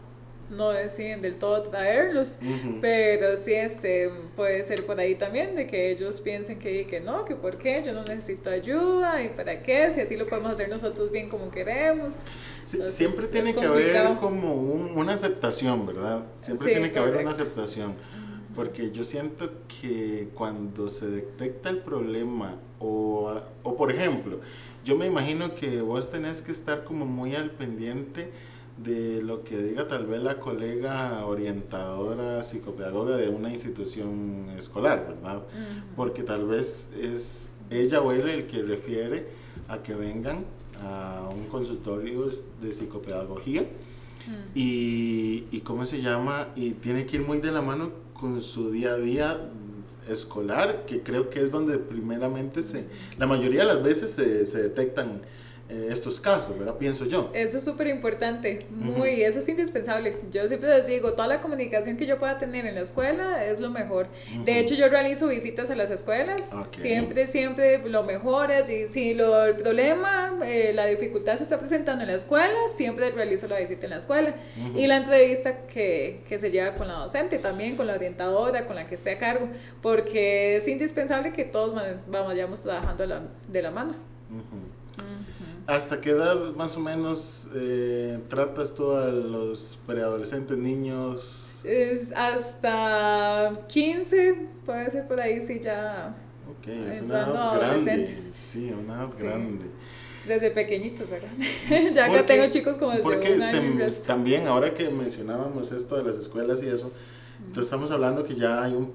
[0.52, 2.38] no deciden del todo traerlos.
[2.42, 2.78] Ujú.
[2.80, 7.24] Pero sí, este, puede ser por ahí también, de que ellos piensen que, que no,
[7.24, 10.68] que por qué, yo no necesito ayuda y para qué, si así lo podemos hacer
[10.68, 12.14] nosotros bien como queremos.
[12.66, 16.22] Sí, Entonces, siempre tiene que haber como un- una aceptación, ¿verdad?
[16.38, 17.94] Siempre Sí, tiene que haber una aceptación.
[18.54, 24.40] Porque yo siento que cuando se detecta el problema, o, o por ejemplo,
[24.84, 28.30] yo me imagino que vos tenés que estar como muy al pendiente
[28.82, 35.42] de lo que diga tal vez la colega orientadora psicopedagoga de una institución escolar, ¿verdad?
[35.96, 39.26] Porque tal vez es ella o él el que refiere
[39.68, 40.44] a que vengan
[40.82, 42.26] a un consultorio
[42.60, 43.66] de psicopedagogía.
[44.54, 48.70] Y, y cómo se llama y tiene que ir muy de la mano con su
[48.70, 49.50] día a día
[50.08, 52.86] escolar que creo que es donde primeramente se
[53.18, 55.22] la mayoría de las veces se, se detectan
[55.72, 60.14] eh, estos casos verdad pienso yo Eso es súper importante, muy, eso es indispensable.
[60.30, 63.58] Yo siempre les digo, toda la comunicación que yo pueda tener en la escuela es
[63.60, 64.06] lo mejor.
[64.44, 66.74] De hecho, yo realizo visitas a las escuelas, Ok.
[66.74, 71.58] siempre, siempre lo mejor es, y si lo, el problema, eh, la dificultad se está
[71.58, 74.34] presentando en la escuela, siempre realizo la visita en la escuela.
[74.76, 78.76] Y la entrevista que, que se lleva con la docente, también con la orientadora, con
[78.76, 79.48] la que esté a cargo,
[79.80, 81.74] porque es indispensable que todos
[82.08, 83.94] vayamos trabajando de la, de la mano.
[84.30, 84.71] Ujú.
[85.66, 91.60] ¿Hasta qué edad más o menos eh, tratas tú a los preadolescentes, niños?
[91.64, 96.16] Es hasta 15, puede ser por ahí, sí, ya
[96.50, 98.18] Ok, es una edad grande.
[98.32, 99.22] Sí, una edad Sí.
[99.22, 99.64] grande.
[100.26, 101.30] desde pequeñitos, ¿verdad?
[101.94, 103.86] ya que tengo chicos como desde Porque un año.
[104.06, 106.92] también, ahora que mencionábamos esto de las escuelas y eso,
[107.38, 108.92] entonces estamos hablando que ya hay un,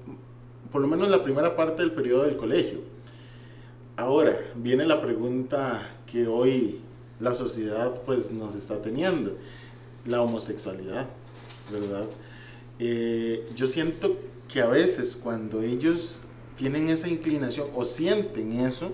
[0.71, 2.79] por lo menos la primera parte del periodo del colegio.
[3.97, 6.81] Ahora, viene la pregunta que hoy
[7.19, 9.35] la sociedad pues nos está teniendo,
[10.05, 11.07] la homosexualidad,
[11.71, 12.05] ¿verdad?
[12.77, 14.15] Eh, yo siento
[14.47, 16.21] que a veces cuando ellos
[16.55, 18.93] tienen esa inclinación o sienten eso,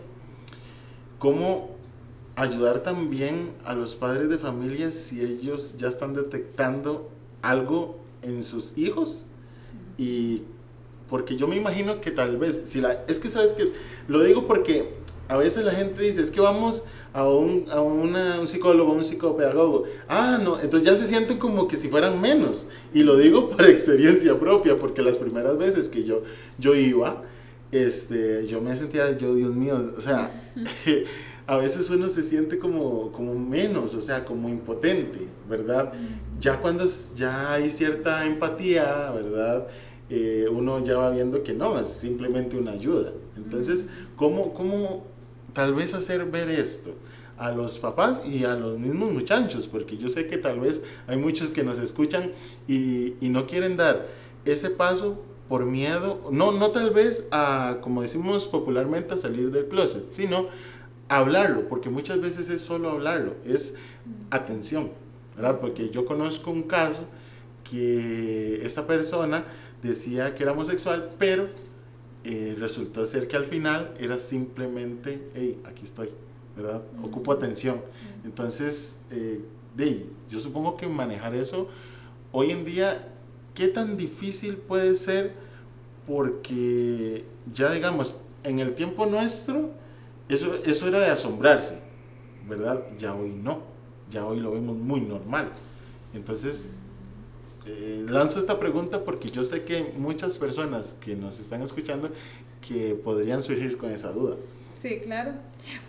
[1.19, 1.75] ¿cómo
[2.37, 7.09] ayudar también a los padres de familia si ellos ya están detectando
[7.41, 9.25] algo en sus hijos?
[9.97, 10.43] Y
[11.13, 13.65] porque yo me imagino que tal vez, si la, es que sabes que
[14.07, 14.95] lo digo porque
[15.27, 19.03] a veces la gente dice, es que vamos a un, a una- un psicólogo, un
[19.03, 19.83] psicopedagogo.
[20.07, 22.67] Ah, no, entonces ya se sienten como que si fueran menos.
[22.95, 26.23] Y lo digo por experiencia propia, porque las primeras veces que yo,
[26.57, 27.21] yo iba,
[27.71, 30.31] este, yo me sentía, yo, Dios mío, o sea,
[31.45, 35.93] a veces uno se siente como, como menos, o sea, como impotente, ¿verdad?
[36.39, 39.67] Ya cuando es- ya hay cierta empatía, ¿verdad?
[40.15, 43.11] Eh, uno ya va viendo que no, es simplemente una ayuda.
[43.35, 45.07] Entonces, ¿cómo, ¿cómo
[45.53, 46.91] tal vez hacer ver esto
[47.35, 49.65] a los papás y a los mismos muchachos?
[49.65, 52.31] Porque yo sé que tal vez hay muchos que nos escuchan
[52.67, 54.05] y, y no quieren dar
[54.45, 59.65] ese paso por miedo, no, no tal vez a, como decimos popularmente, a salir del
[59.65, 60.45] closet, sino
[61.09, 63.79] hablarlo, porque muchas veces es solo hablarlo, es
[64.29, 64.91] atención,
[65.35, 65.59] ¿verdad?
[65.59, 67.07] Porque yo conozco un caso
[67.63, 69.45] que esa persona
[69.83, 71.47] decía que era homosexual, pero
[72.23, 76.09] eh, resultó ser que al final era simplemente, hey, aquí estoy,
[76.55, 76.81] ¿verdad?
[77.03, 77.81] Ocupo atención.
[78.23, 79.41] Entonces, eh,
[79.75, 81.69] de yo supongo que manejar eso
[82.31, 83.09] hoy en día,
[83.53, 85.33] ¿qué tan difícil puede ser
[86.07, 89.71] porque ya digamos, en el tiempo nuestro,
[90.27, 91.81] eso, eso era de asombrarse,
[92.47, 92.83] ¿verdad?
[92.97, 93.61] Ya hoy no,
[94.09, 95.51] ya hoy lo vemos muy normal.
[96.13, 96.77] Entonces,
[97.67, 102.09] eh, lanzo esta pregunta porque yo sé que muchas personas que nos están escuchando
[102.67, 104.35] que podrían surgir con esa duda.
[104.75, 105.31] Sí, claro.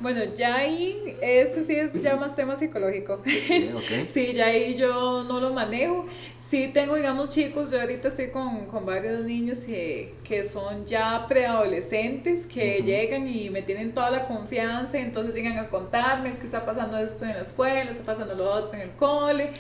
[0.01, 3.21] Bueno, ya ahí, ese sí es ya más tema psicológico.
[4.13, 6.07] sí, ya ahí yo no lo manejo.
[6.43, 11.27] Sí tengo, digamos, chicos, yo ahorita estoy con, con varios niños que, que son ya
[11.27, 16.45] preadolescentes, que llegan y me tienen toda la confianza, entonces llegan a contarme, es que
[16.45, 19.51] está pasando esto en la escuela, está pasando lo otro en el cole.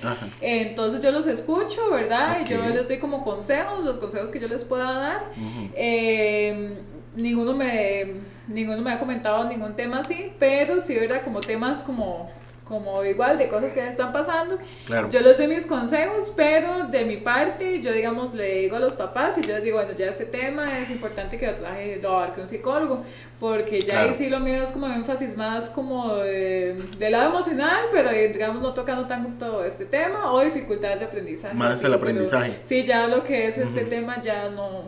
[0.43, 2.43] Entonces yo los escucho, ¿verdad?
[2.43, 5.25] Y yo les doy como consejos, los consejos que yo les pueda dar.
[5.75, 6.79] Eh,
[7.17, 11.23] ninguno me ninguno me ha comentado ningún tema así, pero sí, ¿verdad?
[11.23, 12.31] Como temas como,
[12.65, 14.59] como igual de cosas que están pasando.
[14.87, 15.09] Claro.
[15.11, 18.97] Yo les doy mis consejos, pero de mi parte, yo digamos, le digo a los
[18.97, 22.11] papás y yo les digo, bueno, ya este tema es importante que lo traje, lo
[22.11, 23.03] abarque un psicólogo,
[23.41, 27.87] porque ya ahí sí lo mío es como énfasis más como de, del lado emocional,
[27.93, 31.55] pero digamos no tocando tanto este tema o dificultades de aprendizaje.
[31.55, 32.59] Más el aprendizaje.
[32.65, 34.85] sí, ya lo que es este tema ya no,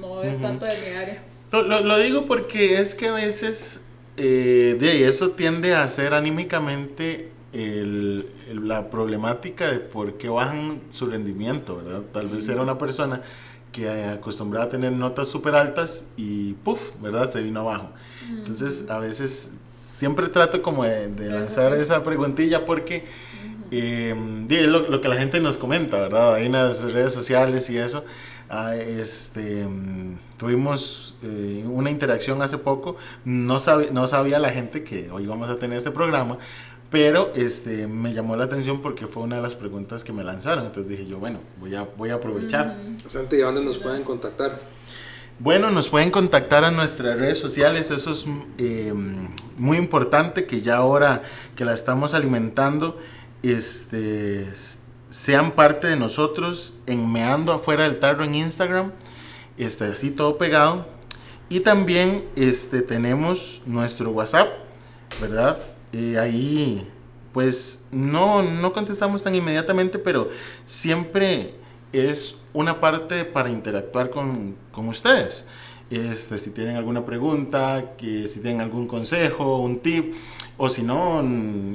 [0.00, 1.31] no es tanto de mi área.
[1.52, 3.82] Lo, lo, digo porque es que a veces
[4.16, 11.06] eh, de eso tiende a ser anímicamente el, la problemática de por qué bajan su
[11.06, 12.02] rendimiento, ¿verdad?
[12.12, 13.22] Tal vez era una persona
[13.70, 17.30] que acostumbraba a tener notas súper altas y puff, ¿verdad?
[17.30, 17.90] Se vino abajo.
[18.28, 23.04] Entonces, a veces siempre trato como de, lanzar esa preguntilla porque
[23.70, 24.14] eh,
[24.48, 26.34] es lo, lo, que la gente nos comenta, ¿verdad?
[26.34, 28.04] Ahí en las redes sociales y eso.
[28.54, 29.66] Ah, este,
[30.36, 33.56] tuvimos eh, una interacción hace poco, no,
[33.92, 36.36] no sabía la gente que hoy vamos a tener este programa,
[36.90, 40.66] pero este, me llamó la atención porque fue una de las preguntas que me lanzaron,
[40.66, 42.76] entonces dije yo, bueno, voy a, voy a aprovechar.
[43.30, 44.60] ¿y dónde nos pueden contactar?
[45.38, 48.26] Bueno, nos pueden contactar a nuestras redes sociales, eso es
[48.58, 48.92] eh,
[49.56, 51.22] muy importante que ya ahora
[51.56, 53.00] que la estamos alimentando,
[53.42, 54.46] este,
[55.12, 58.92] sean parte de nosotros en Meando Afuera del Tarro en Instagram,
[59.58, 60.86] este, así todo pegado.
[61.50, 64.48] Y también este, tenemos nuestro WhatsApp,
[65.20, 65.58] ¿verdad?
[65.92, 66.88] Eh, ahí
[67.34, 70.30] pues no, no contestamos tan inmediatamente, pero
[70.64, 71.56] siempre
[71.92, 75.46] es una parte para interactuar con, con ustedes.
[75.90, 80.14] Este, si tienen alguna pregunta, que si tienen algún consejo, un tip,
[80.56, 81.22] o si no,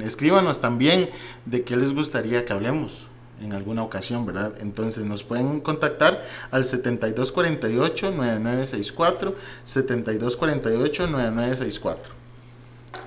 [0.04, 1.08] escríbanos también
[1.44, 3.06] de qué les gustaría que hablemos
[3.40, 4.54] en alguna ocasión, ¿verdad?
[4.60, 9.34] Entonces nos pueden contactar al 7248-9964,
[9.66, 11.96] 7248-9964.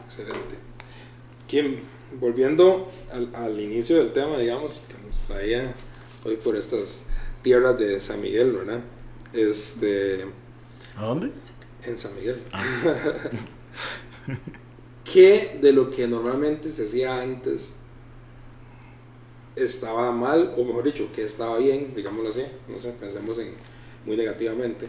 [0.05, 0.55] Excelente.
[1.47, 1.79] Kim,
[2.19, 5.73] volviendo al, al, inicio del tema, digamos, que nos traía
[6.23, 7.07] hoy por estas
[7.41, 8.79] tierras de San Miguel, ¿verdad?
[9.33, 10.25] Este,
[10.97, 11.31] ¿A dónde?
[11.83, 12.41] En San Miguel.
[12.51, 12.63] Ah.
[15.03, 17.73] ¿Qué de lo que normalmente se hacía antes
[19.55, 23.53] estaba mal, o mejor dicho, que estaba bien, digámoslo así, no sé, pensemos en
[24.05, 24.87] muy negativamente,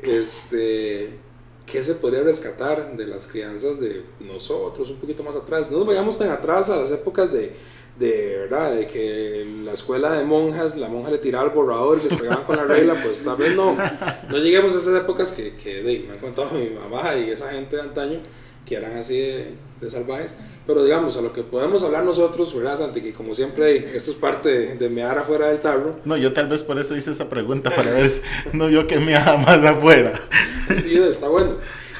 [0.00, 1.18] este,
[1.66, 5.70] ¿qué se podría rescatar de las crianzas de nosotros un poquito más atrás?
[5.70, 7.52] No nos vayamos tan atrás a las épocas de,
[7.98, 12.08] de verdad, de que la escuela de monjas, la monja le tiraba el borrador y
[12.08, 13.76] les pegaban con la regla, pues tal vez no,
[14.30, 17.76] no lleguemos a esas épocas que, que me han contado mi mamá y esa gente
[17.76, 18.20] de antaño,
[18.64, 20.34] que eran así de, de salvajes.
[20.66, 23.00] Pero digamos, a lo que podemos hablar nosotros, ¿verdad, Santi?
[23.00, 25.96] Que como siempre, esto es parte de, mear afuera del tarro.
[26.04, 28.20] No, yo tal vez por eso hice esa pregunta, para ver si
[28.52, 30.20] no vio que meaba más afuera.
[30.68, 31.56] Sí, está bueno.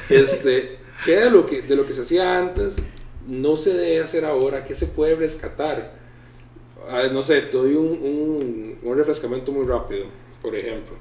[0.09, 2.83] Este, ¿Qué de lo, que, de lo que se hacía antes
[3.27, 4.65] no se debe hacer ahora?
[4.65, 5.99] ¿Qué se puede rescatar?
[7.13, 10.07] no sé, te doy un, un, refrescamiento muy rápido,
[10.43, 10.97] por ejemplo.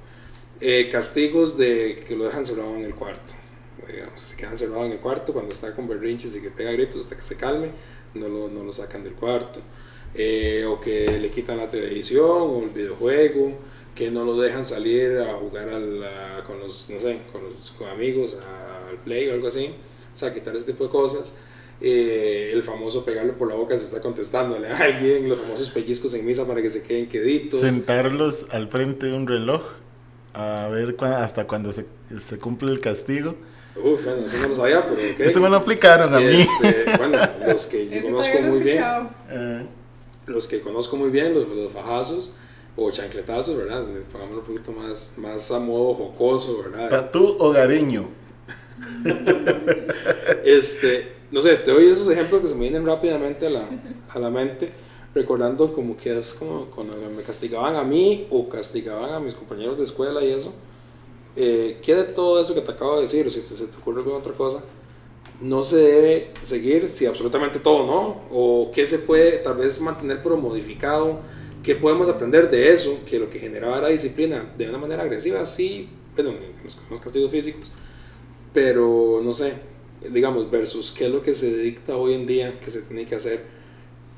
[0.61, 3.33] Eh, castigos de que lo dejan cerrado en el cuarto
[3.91, 7.01] digamos, se queda encerrado en el cuarto cuando está con berrinches y que pega gritos
[7.01, 7.71] hasta que se calme,
[8.13, 9.61] no lo, no lo sacan del cuarto.
[10.15, 13.59] Eh, o que le quitan la televisión o el videojuego,
[13.93, 15.69] que no lo dejan salir a jugar
[16.47, 18.37] con los, no sé, con los amigos,
[18.89, 19.75] al play o algo así.
[20.11, 21.33] O sea, quitar ese tipo de cosas.
[21.81, 26.13] Eh, el famoso pegarle por la boca se está contestándole a alguien, los famosos pellizcos
[26.13, 27.59] en misa para que se queden queditos.
[27.59, 29.61] Sentarlos al frente de un reloj
[30.33, 31.85] a ver hasta cuando se,
[32.19, 33.35] se cumple el castigo.
[33.75, 35.19] Uf, bueno, eso no lo sabía, pero ok.
[35.19, 36.41] Eso me lo aplicaron a mí.
[36.41, 37.17] Este, bueno,
[37.47, 38.83] los que yo conozco muy bien,
[39.29, 39.65] eh.
[40.27, 42.35] los que conozco muy bien, los, los fajazos
[42.75, 43.85] o chancletazos, ¿verdad?
[44.11, 46.89] Pongámoslo un poquito más, más a modo jocoso, ¿verdad?
[46.89, 48.09] Tatú hogareño.
[50.45, 53.69] este, no sé, te doy esos ejemplos que se me vienen rápidamente a la,
[54.09, 54.71] a la mente,
[55.13, 59.77] recordando como que es como cuando me castigaban a mí o castigaban a mis compañeros
[59.77, 60.53] de escuela y eso
[61.35, 63.77] eh, ¿qué de todo eso que te acabo de decir, o si te, se te
[63.77, 64.61] ocurre alguna otra cosa,
[65.39, 70.21] no se debe seguir, si absolutamente todo no, o qué se puede tal vez mantener
[70.21, 71.19] pero modificado,
[71.63, 75.45] qué podemos aprender de eso, que lo que generaba la disciplina de una manera agresiva,
[75.45, 76.33] sí, bueno,
[76.63, 77.71] los, los castigos físicos,
[78.53, 79.53] pero no sé,
[80.11, 83.15] digamos, versus qué es lo que se dicta hoy en día que se tiene que
[83.15, 83.45] hacer,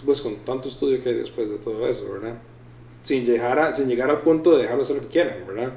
[0.06, 2.40] pues con tanto estudio que hay después de todo eso, ¿verdad?
[3.04, 5.74] Sin llegar, a, sin llegar al punto de dejarlo hacer lo que quieran, ¿verdad?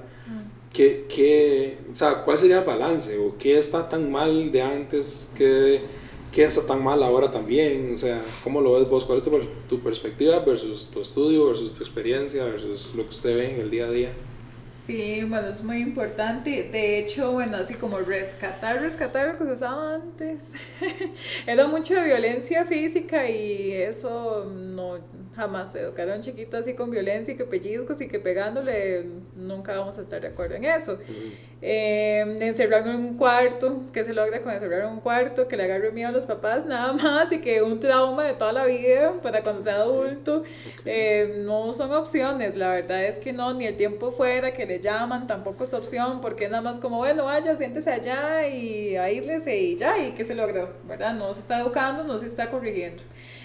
[0.73, 3.17] ¿Qué, qué, o sea, ¿Cuál sería el balance?
[3.19, 5.29] ¿O qué está tan mal de antes?
[5.37, 5.83] ¿Qué,
[6.33, 7.93] qué está tan mal ahora también?
[7.95, 9.05] O sea, ¿cómo lo ves vos?
[9.05, 9.31] ¿Cuál es tu,
[9.69, 13.71] tu perspectiva versus tu estudio, versus tu experiencia, versus lo que usted ve en el
[13.71, 14.13] día a día?
[14.87, 16.69] Sí, bueno, es muy importante.
[16.71, 20.43] De hecho, bueno, así como rescatar, rescatar lo que se usaba antes.
[21.47, 24.99] Era mucho de violencia física y eso no,
[25.35, 29.07] jamás educar a un chiquito así con violencia y que pellizcos y que pegándole,
[29.37, 30.99] nunca vamos a estar de acuerdo en eso.
[31.63, 35.91] Eh, en un cuarto, que se logra con encerrarlo en un cuarto, que le agarre
[35.93, 39.43] miedo a los papás, nada más, y que un trauma de toda la vida para
[39.43, 40.45] cuando sea adulto,
[40.85, 44.74] eh, no son opciones, la verdad es que no, ni el tiempo fuera que le
[44.79, 49.77] llaman tampoco es opción, porque nada más como, bueno, vaya, siéntese allá y aíslese y
[49.77, 51.15] ya, y que se logró, ¿verdad?
[51.15, 53.03] No se está educando, no se está corrigiendo.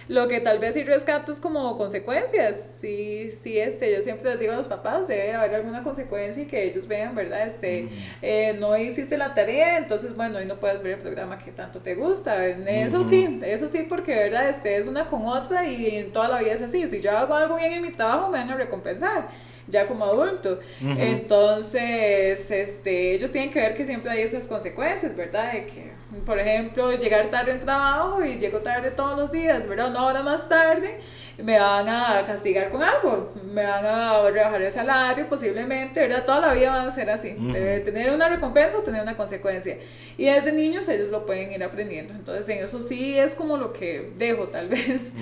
[0.10, 2.68] Lo que tal vez sí rescato es como consecuencias.
[2.80, 6.48] Sí, sí, este, yo siempre les digo a los papás, debe haber alguna consecuencia y
[6.48, 7.46] que ellos vean, ¿verdad?
[7.46, 7.88] Este,
[8.24, 11.80] eh, no hiciste la tarea, entonces, bueno, hoy no puedes ver el programa que tanto
[11.82, 12.48] te gusta.
[12.48, 14.50] Eso sí, eso sí, porque, ¿verdad?
[14.50, 16.88] Este, es una con otra y en toda la vida es así.
[16.88, 19.28] Si yo hago algo bien en mi trabajo, me van a recompensar
[19.70, 20.60] ya como adulto.
[20.82, 25.54] Entonces, este, ellos tienen que ver que siempre hay esas consecuencias, ¿verdad?
[25.54, 25.92] De que,
[26.26, 29.90] por ejemplo, llegar tarde al trabajo y llego tarde todos los días, ¿verdad?
[29.90, 31.00] Una hora más tarde
[31.44, 36.26] me van a castigar con algo, me van a rebajar el salario posiblemente, ¿verdad?
[36.26, 39.78] Toda la vida van a ser así, tener una recompensa o tener una consecuencia.
[40.18, 43.74] Y desde niños ellos lo pueden ir aprendiendo, entonces en eso sí es como lo
[43.74, 45.14] que dejo tal vez,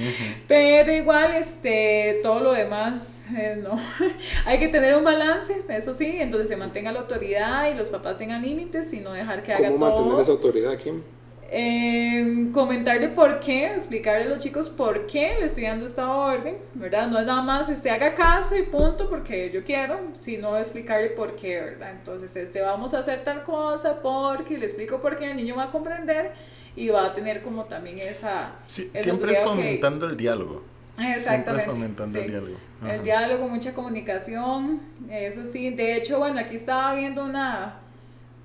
[0.48, 3.80] pero igual este, todo lo demás, eh, no,
[4.46, 8.18] hay que tener un balance, eso sí, entonces se mantenga la autoridad y los papás
[8.18, 9.80] tengan límites y no dejar que haga todo.
[9.80, 11.02] ¿Cómo mantener esa autoridad, Kim?
[11.50, 16.58] Eh, comentarle por qué, explicarle a los chicos por qué le estoy dando esta orden,
[16.74, 17.08] ¿verdad?
[17.08, 21.38] No es nada más, este, haga caso y punto porque yo quiero, sino explicarle por
[21.38, 21.92] qué, ¿verdad?
[21.92, 25.66] Entonces, este, vamos a hacer tal cosa porque le explico por qué el niño va
[25.66, 26.34] a comprender
[26.76, 28.56] y va a tener como también esa...
[28.66, 30.64] Sí, siempre es fomentando el diálogo.
[31.00, 31.64] Exactamente.
[31.64, 32.58] Siempre fomentando el diálogo.
[32.88, 35.70] El diálogo, mucha comunicación, eso sí.
[35.70, 37.80] De hecho, bueno, aquí estaba viendo una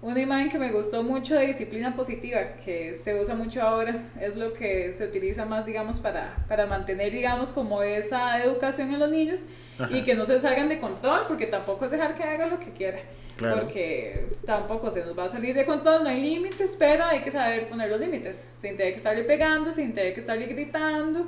[0.03, 4.37] una imagen que me gustó mucho de disciplina positiva, que se usa mucho ahora, es
[4.37, 9.11] lo que se utiliza más, digamos, para, para mantener, digamos, como esa educación en los
[9.11, 9.41] niños
[9.91, 12.71] y que no se salgan de control, porque tampoco es dejar que haga lo que
[12.71, 12.99] quiera.
[13.39, 17.31] Porque tampoco se nos va a salir de control, no hay límites, pero hay que
[17.31, 21.27] saber poner los límites, sin tener que estarle pegando, sin tener que estarle gritando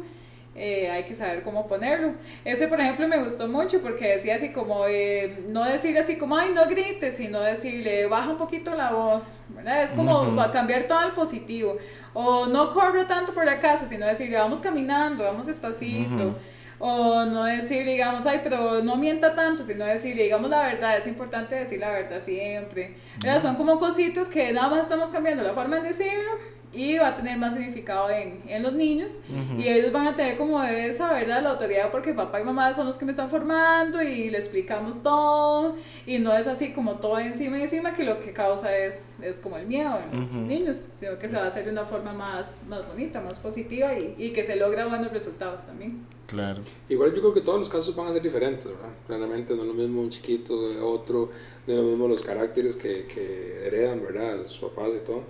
[0.56, 2.12] eh, hay que saber cómo ponerlo.
[2.44, 6.36] Ese, por ejemplo, me gustó mucho porque decía así como, eh, no decir así como,
[6.36, 9.82] ay, no grites, sino decirle, baja un poquito la voz, ¿verdad?
[9.82, 11.76] Es como cambiar todo al positivo.
[12.12, 16.38] O no corre tanto por la casa, sino decirle, vamos caminando, vamos despacito.
[16.78, 21.06] O no decir, digamos, ay, pero no mienta tanto, sino decir, digamos la verdad, es
[21.06, 22.94] importante decir la verdad siempre.
[23.40, 26.30] Son como cositas que nada más estamos cambiando la forma de decirlo
[26.74, 29.20] y va a tener más significado en, en los niños.
[29.58, 32.86] Y ellos van a tener como esa verdad la autoridad porque papá y mamá son
[32.86, 35.76] los que me están formando y le explicamos todo.
[36.06, 39.38] Y no es así como todo encima y encima que lo que causa es, es
[39.38, 42.12] como el miedo en los niños sino que se va a hacer de una forma
[42.12, 46.06] más, más bonita, más positiva y, y, que se logra buenos resultados también.
[46.26, 46.60] Claro.
[46.88, 48.88] Igual yo creo que todos los casos van a ser diferentes ¿verdad?
[49.06, 51.30] claramente no es lo mismo un chiquito de otro
[51.66, 54.44] de lo mismo los caracteres que, que heredan ¿verdad?
[54.46, 55.22] sus papás y todo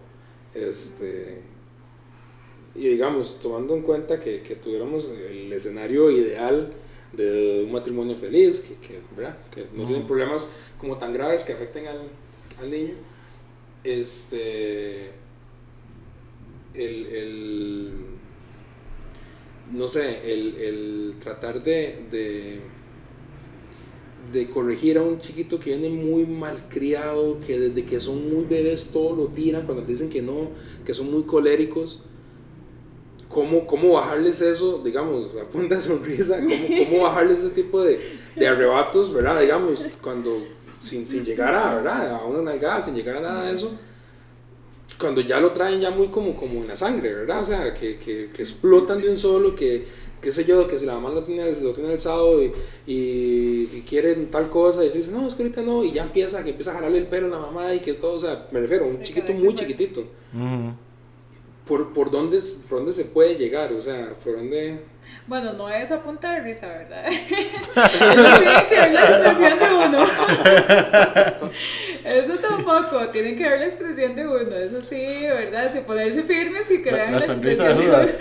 [0.55, 1.43] este,
[2.75, 6.73] y digamos, tomando en cuenta que, que tuviéramos el escenario ideal
[7.13, 9.01] de un matrimonio feliz, que, que,
[9.55, 10.49] que no tienen problemas
[10.79, 12.01] como tan graves que afecten al,
[12.61, 12.95] al niño,
[13.85, 15.11] este,
[16.75, 17.93] el, el
[19.73, 22.61] no sé, el, el tratar de, de
[24.33, 28.45] de corregir a un chiquito que viene muy mal criado, que desde que son muy
[28.45, 30.51] bebés todo lo tiran cuando dicen que no,
[30.85, 32.03] que son muy coléricos.
[33.29, 36.39] ¿Cómo, cómo bajarles eso, digamos, a punta de sonrisa?
[36.39, 38.01] ¿Cómo, cómo bajarles ese tipo de,
[38.37, 39.41] de, arrebatos, verdad?
[39.41, 40.45] Digamos, cuando,
[40.81, 42.11] sin, sin llegar a, ¿verdad?
[42.15, 43.77] A una nalgada, sin llegar a nada de eso.
[45.01, 47.41] cuando ya lo traen ya muy como, como en la sangre, ¿verdad?
[47.41, 49.85] O sea, que, que, que explotan de un solo, que
[50.25, 52.51] qué sé yo, que si la mamá lo tiene, lo tiene alzado y,
[52.87, 56.03] y, y quieren tal cosa, y se dice, no, es que ahorita no, y ya
[56.03, 58.49] empieza, que empieza a jalarle el pelo a la mamá y que todo, o sea,
[58.51, 60.05] me refiero, un El chiquito muy chiquitito.
[61.69, 63.73] ¿Por, por, dónde, ¿Por dónde se puede llegar?
[63.75, 64.94] O sea, ¿por dónde...?
[65.27, 67.07] Bueno, no es a punta de risa, ¿verdad?
[67.09, 70.05] Eso tiene que ver la expresión de uno.
[72.05, 74.55] Eso tampoco, tiene que ver la expresión de uno.
[74.57, 75.73] Eso sí, ¿verdad?
[75.73, 78.07] Si ponerse firmes y que La, la sonrisa de Judas.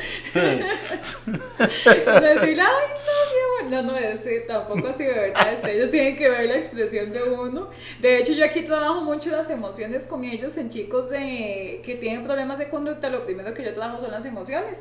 [2.14, 3.64] Decir, ay, no, mi amor.
[3.70, 5.54] No, no, es, sí, tampoco así, ¿verdad?
[5.54, 7.70] Este, ellos tienen que ver la expresión de uno.
[8.00, 12.24] De hecho, yo aquí trabajo mucho las emociones con ellos en chicos de, que tienen
[12.24, 13.10] problemas de conducta.
[13.10, 14.80] Lo primero que yo trabajo son las emociones.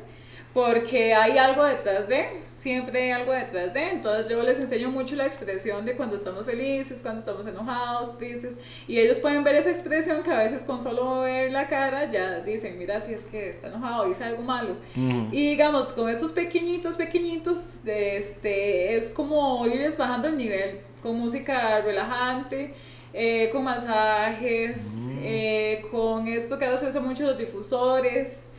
[0.53, 3.89] Porque hay algo detrás de, siempre hay algo detrás de.
[3.89, 8.57] Entonces yo les enseño mucho la expresión de cuando estamos felices, cuando estamos enojados, tristes.
[8.87, 12.39] Y ellos pueden ver esa expresión que a veces con solo ver la cara ya
[12.41, 14.77] dicen, mira, si es que está enojado, dice algo malo.
[14.95, 15.27] Ujú.
[15.31, 21.81] Y digamos, con esos pequeñitos, pequeñitos, este, es como irles bajando el nivel con música
[21.81, 22.73] relajante,
[23.11, 24.79] eh, con masajes,
[25.21, 28.49] eh, con esto que ahora se usa mucho los difusores.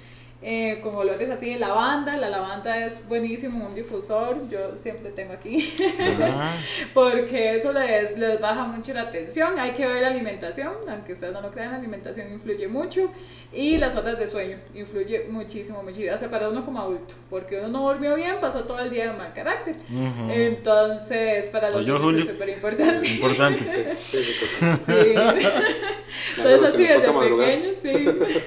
[0.47, 5.33] Eh, con olores así de lavanda, la lavanda es buenísimo, un difusor, yo siempre tengo
[5.33, 5.75] aquí,
[6.21, 6.53] Ah,
[6.95, 11.33] porque eso les, les baja mucho la tensión, hay que ver la alimentación, aunque ustedes
[11.33, 13.11] no lo crean, la alimentación influye mucho,
[13.55, 17.69] y las horas de sueño, influye muchísimo, muchísimo, hace para uno como adulto, porque uno
[17.69, 19.77] no durmió bien, pasó todo el día de mal carácter,
[20.29, 23.07] entonces para los niños es súper importante.
[23.07, 23.71] Importante.
[23.71, 24.19] Sí,
[26.37, 28.43] Entonces así desde pequeños, sí.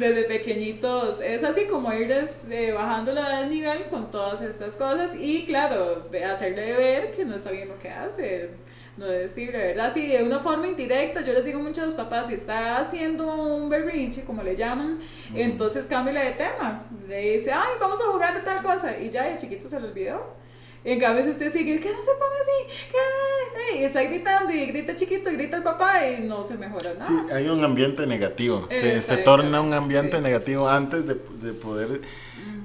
[0.00, 5.44] Desde pequeñitos es así como eh, bajando la del nivel con todas estas cosas y
[5.44, 8.48] claro, de hacerle ver que no está bien lo que hace.
[8.96, 9.92] No decirle, ¿verdad?
[9.92, 13.30] Sí, de una forma indirecta, yo les digo mucho a los papás, si está haciendo
[13.30, 15.00] un berrinche, como le llaman,
[15.34, 16.82] entonces cámbiale de tema.
[17.06, 19.88] Le dice, ay, vamos a jugar de tal cosa, y ya el chiquito se lo
[19.88, 20.39] olvidó.
[20.84, 24.66] En cambio, si usted sigue, que no se ponga así, que y está gritando y
[24.66, 27.06] grita chiquito, y grita el papá y no se mejora nada.
[27.06, 28.66] Sí, hay un ambiente negativo.
[28.70, 30.22] Se, se torna un ambiente Sí.
[30.22, 32.00] negativo antes de, de poder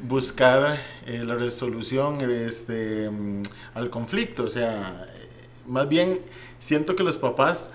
[0.04, 3.42] buscar eh, la resolución este, mm,
[3.74, 4.44] al conflicto.
[4.44, 5.28] O sea, eh,
[5.68, 6.20] más bien
[6.60, 7.72] siento que los papás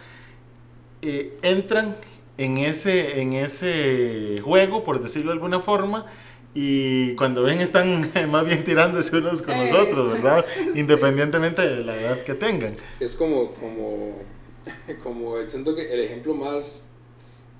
[1.03, 1.97] eh, entran
[2.39, 6.07] en ese, en ese juego, por decirlo de alguna forma,
[6.55, 10.45] y cuando ven están más bien tirándose unos con los otros, ¿verdad?
[10.75, 12.75] Independientemente de la edad que tengan.
[12.99, 14.19] Es como, como,
[15.03, 16.89] como, siento que el ejemplo más,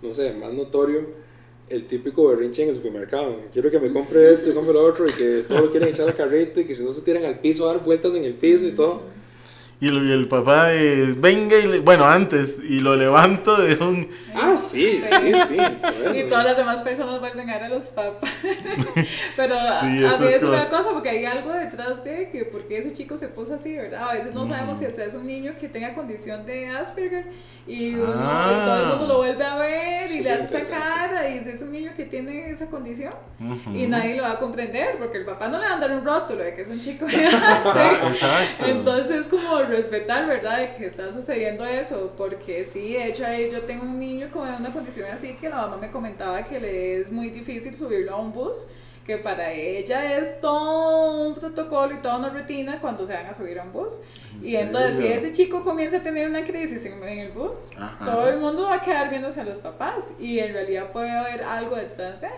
[0.03, 1.07] no sé, más notorio,
[1.69, 3.37] el típico berrinche en el supermercado.
[3.53, 6.09] Quiero que me compre esto y compre lo otro y que todo lo quieren echar
[6.09, 8.35] al carrito y que si no se tiran al piso, a dar vueltas en el
[8.35, 9.03] piso y todo.
[9.83, 13.77] Y el, y el papá es, venga y, le- bueno, antes, y lo levanto de
[13.83, 14.11] un...
[14.35, 15.57] Ah, sí, sí, sí.
[16.19, 18.31] Y todas las demás personas vuelven a ver a los papás.
[19.37, 22.05] Pero a- Sí, a esto mí es es como- una cosa, porque hay algo detrás
[22.05, 24.11] de que por qué ese chico se puso así, ¿verdad?
[24.11, 24.89] A veces no sabemos si Mm.
[24.89, 27.25] ese es un niño que tenga condición de Asperger
[27.67, 28.53] y, uno- Ah.
[28.53, 31.39] y todo el mundo lo vuelve a ver y Súper le hace esa cara y
[31.39, 33.75] dice, es un niño que tiene esa condición Ujú.
[33.75, 36.05] y nadie lo va a comprender porque el papá no le va a dar un
[36.05, 38.09] rótulo de que es un chico de Exacto, Asperger.
[38.09, 38.67] exacto.
[38.67, 40.59] Entonces, como respetar, ¿verdad?
[40.59, 44.49] De que está sucediendo eso, porque sí, de hecho, ahí yo tengo un niño con
[44.49, 48.21] una condición así que la mamá me comentaba que le es muy difícil subirlo a
[48.21, 48.69] un bus,
[49.07, 53.35] que para ella es todo un protocolo y toda una rutina cuando se van a
[53.35, 54.03] subir a un bus.
[54.35, 57.71] ¿En Y entonces, si ese chico comienza a tener una crisis en, en el bus,
[57.77, 58.05] Ajá.
[58.05, 61.43] todo el mundo va a quedar viéndose a los papás y en realidad puede haber
[61.43, 62.29] algo detrás de.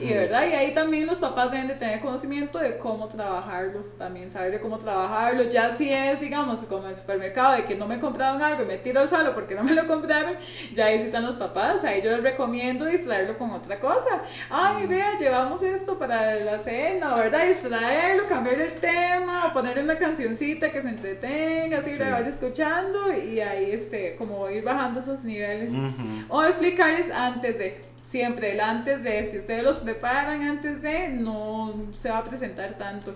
[0.00, 4.30] Y verdad, y ahí también los papás deben de tener conocimiento de cómo trabajarlo, también
[4.30, 7.86] saber de cómo trabajarlo, ya si es, digamos, como en el supermercado, de que no
[7.86, 10.34] me compraron algo y me tiro al suelo porque no me lo compraron,
[10.74, 14.22] ya ahí sí están los papás, ahí yo les recomiendo distraerlo con otra cosa.
[14.50, 17.46] Ay, vea, llevamos esto para la cena, ¿verdad?
[17.46, 21.98] Distraerlo, cambiar el tema, ponerle una cancioncita que se entretenga, así Sí.
[21.98, 25.72] la vaya escuchando y ahí, este, como ir bajando esos niveles.
[25.72, 26.24] Ujú.
[26.28, 31.74] O explicarles antes de, siempre el antes de, si ustedes los preparan antes de, no
[31.94, 33.14] se va a presentar tanto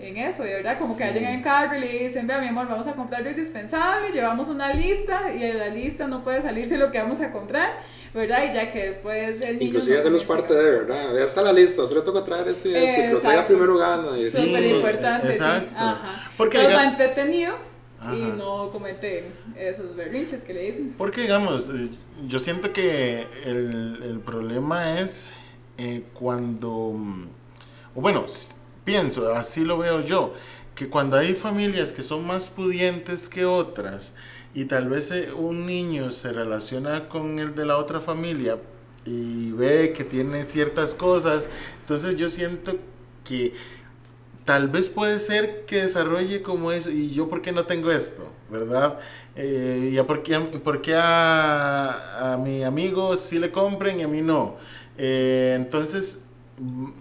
[0.00, 1.10] en eso, de verdad, como que Sí.
[1.10, 4.12] vayan en el carro y le dicen, vea mi amor, vamos a comprar lo indispensable,
[4.12, 7.70] llevamos una lista y en la lista no puede salirse lo que vamos a comprar,
[8.14, 8.44] ¿verdad?
[8.50, 9.66] Y ya que después el niño...
[9.66, 11.14] Inclusive no comience parte de, ¿verdad?
[11.14, 13.44] Ya está la lista, usted le toca traer esto y esto, y que lo traiga
[13.44, 14.08] primero gana.
[14.16, 14.22] Y.
[14.30, 15.32] Súper Sí, importante, sí.
[15.34, 15.70] exacto.
[15.76, 16.30] Ajá.
[16.36, 17.54] Porque Entonces va diga- entretenido
[18.04, 18.34] y Ajá.
[18.38, 19.32] no comete
[19.68, 20.94] esos berrinches que le dicen.
[20.96, 21.90] Porque, digamos, eh,
[22.26, 25.30] yo siento que el, el problema es
[25.78, 27.28] eh, cuando, mm,
[27.94, 28.26] o bueno,
[28.84, 30.34] pienso, así lo veo yo,
[30.74, 34.14] que cuando hay familias que son más pudientes que otras
[34.54, 38.58] y tal vez eh, un niño se relaciona con el de la otra familia
[39.04, 41.48] y ve que tiene ciertas cosas.
[41.80, 42.76] Entonces yo siento
[43.24, 43.54] que
[44.44, 46.90] tal vez puede ser que desarrolle como eso.
[46.90, 48.28] ¿Y yo por qué no tengo esto?
[48.50, 48.98] ¿Verdad?
[49.42, 54.08] Eh, ¿Y por qué, por qué a, a, mi amigo sí le compren y a
[54.08, 54.56] mí no?
[54.98, 56.26] Eh, entonces,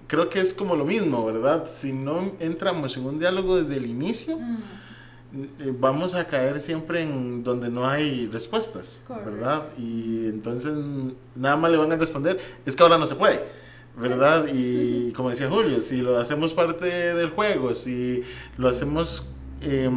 [0.07, 1.67] creo que es como lo mismo, ¿verdad?
[1.69, 5.43] Si no entramos en un diálogo desde el inicio, mm.
[5.59, 9.65] eh, vamos a caer siempre en donde no hay respuestas, ¿verdad?
[9.77, 10.71] Y entonces
[11.35, 13.59] nada más le van a responder, es que ahora no se puede.
[13.97, 14.45] ¿verdad?
[14.53, 18.23] Y como decía Julio, si lo hacemos parte del juego, si
[18.55, 19.89] lo hacemos, eh,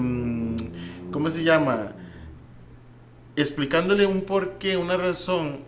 [1.12, 1.92] ¿cómo se llama?
[3.36, 5.60] Explicándole un porqué, una razón,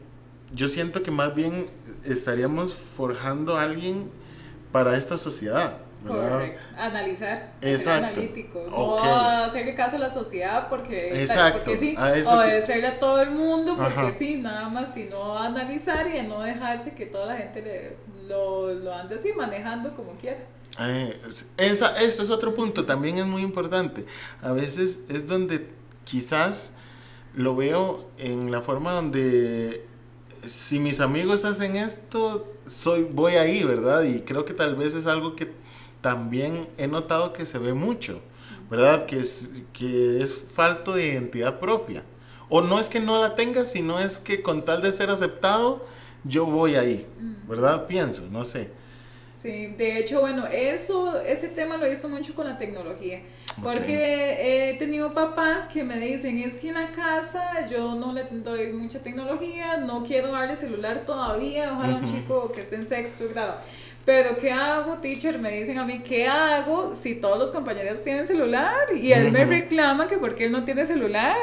[0.55, 1.67] yo siento que más bien
[2.05, 4.11] estaríamos forjando a alguien
[4.73, 5.79] para esta sociedad.
[6.07, 6.67] Correcto.
[6.77, 7.53] Analizar.
[7.63, 8.07] Exacto.
[8.21, 8.67] analítico.
[8.71, 8.99] No
[9.45, 11.63] hacerle caso a la sociedad porque, Exacto.
[11.65, 11.97] porque sí.
[12.27, 16.93] O decirle a todo el mundo porque sí, nada más, sino analizar y no dejarse
[16.95, 17.97] que toda la gente le,
[18.29, 20.41] lo, lo ande así manejando como quiera.
[20.81, 21.21] Eh,
[21.57, 24.05] esa, eso es otro punto, también es muy importante.
[24.43, 25.69] A veces es donde
[26.05, 26.77] quizás
[27.37, 29.85] lo veo en la forma donde
[30.47, 34.03] si mis amigos hacen esto, soy, voy ahí, ¿verdad?
[34.03, 35.49] Y creo que tal vez es algo que
[36.01, 38.21] también he notado que se ve mucho,
[38.71, 39.07] ¿verdad?
[39.07, 42.03] Que es, que es falto de identidad propia.
[42.49, 45.87] O no es que no la tenga, sino es que con tal de ser aceptado,
[46.25, 47.49] yo voy ahí, mm.
[47.49, 47.87] ¿verdad?
[47.87, 48.71] Pienso, no sé.
[49.41, 53.23] Sí, de hecho, bueno, eso, ese tema lo hizo mucho con la tecnología.
[53.63, 58.25] Porque he tenido papás que me dicen, es que en la casa yo no le
[58.25, 63.25] doy mucha tecnología, no quiero darle celular todavía, ojalá un chico que esté en sexto
[63.29, 63.61] grado.
[64.05, 65.39] Pero ¿qué hago, teacher?
[65.39, 68.95] Me dicen a mí, ¿qué hago si todos los compañeros tienen celular?
[68.95, 71.39] Y él me reclama que porque él no tiene celular.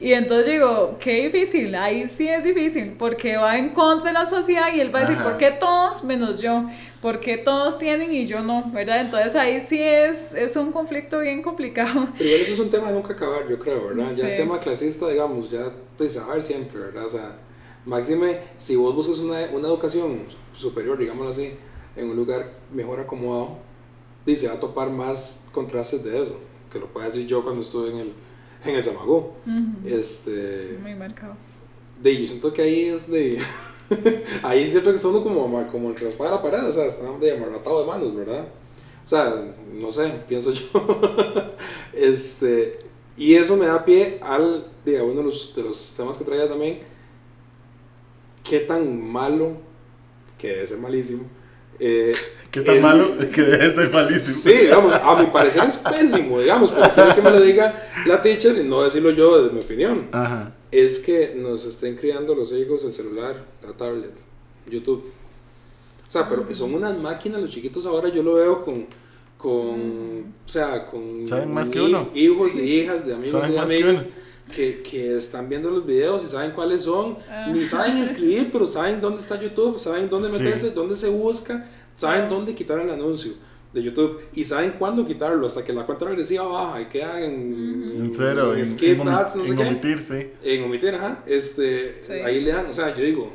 [0.00, 4.24] Y entonces digo, qué difícil, ahí sí es difícil, porque va en contra de la
[4.24, 6.64] sociedad y él va a decir, ¿por qué todos menos yo?
[7.02, 8.70] ¿Por qué todos tienen y yo no?
[8.72, 9.00] ¿Verdad?
[9.00, 12.08] Entonces ahí sí es, es un conflicto bien complicado.
[12.16, 14.14] Pero eso es un tema de nunca acabar, yo creo, ¿verdad?
[14.14, 17.04] Ya el tema clasista, digamos, ya te saber siempre, ¿verdad?
[17.04, 17.36] O sea,
[17.84, 20.22] máxime, si vos buscas una, una educación
[20.54, 21.52] superior, digámoslo así,
[21.98, 23.58] en un lugar mejor acomodado,
[24.24, 26.38] dice va a topar más contrastes de eso,
[26.72, 28.12] que lo puedo decir yo cuando estuve en el,
[28.64, 29.34] en el Samagó.
[29.84, 31.34] este, Muy marcado.
[32.02, 33.38] De, yo siento que ahí es de...
[34.42, 37.80] ahí siento que uno como, como la espada la pared, o sea, está de amarratado
[37.80, 38.46] de manos, ¿verdad?
[39.04, 39.42] O sea,
[39.72, 40.66] no sé, pienso yo.
[41.94, 42.78] este,
[43.16, 46.48] y eso me da pie al, de, uno de los, de los temas que traía
[46.48, 46.80] también,
[48.44, 49.56] qué tan malo,
[50.36, 51.24] que debe ser malísimo,
[51.78, 52.14] eh,
[52.50, 53.16] ¿Qué tan malo?
[53.32, 54.36] Que debe estar malísimo.
[54.36, 57.74] Sí, digamos, a mi parecer es pésimo, digamos, porque quiero que me lo diga
[58.06, 60.08] la teacher y no decirlo yo desde mi opinión.
[60.12, 60.54] Ajá.
[60.70, 63.34] Es que nos estén criando los hijos el celular,
[63.66, 64.14] la tablet,
[64.68, 65.04] YouTube.
[66.06, 68.86] O sea, pero son unas máquinas los chiquitos ahora, yo lo veo con,
[69.36, 72.08] con o sea, con ¿Saben más que uno?
[72.14, 74.04] hijos y hijas de amigos y amigos
[74.54, 77.50] que, que, están viendo los videos y saben cuáles son, ah.
[77.52, 82.28] ni saben escribir, pero saben dónde está YouTube, saben dónde meterse, dónde se busca, saben
[82.28, 83.32] dónde quitar el anuncio
[83.72, 87.92] de YouTube y saben cuándo quitarlo hasta que la cuenta regresiva baja y queda en,
[87.96, 90.30] en, cero, en, skip ads, no sé en omitir, sí.
[90.42, 91.22] En omitir, ajá.
[91.26, 93.32] Este, Ahí le dan, o sea, yo digo.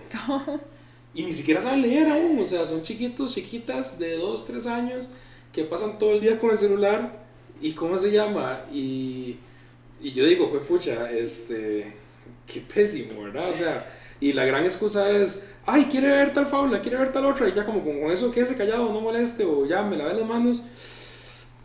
[1.13, 5.09] y ni siquiera saben leer aún, o sea, son chiquitos, chiquitas de 2, 3 años
[5.51, 7.23] que pasan todo el día con el celular
[7.61, 9.37] y cómo se llama y
[10.03, 11.95] y yo digo, pues pucha, este,
[12.45, 13.49] qué pésimo, ¿verdad?
[13.49, 13.89] O sea,
[14.19, 17.53] y la gran excusa es, ay, quiere ver tal fábula, quiere ver tal otra, y
[17.53, 20.61] ya como con eso quédese callado, no moleste, o ya me lave las manos.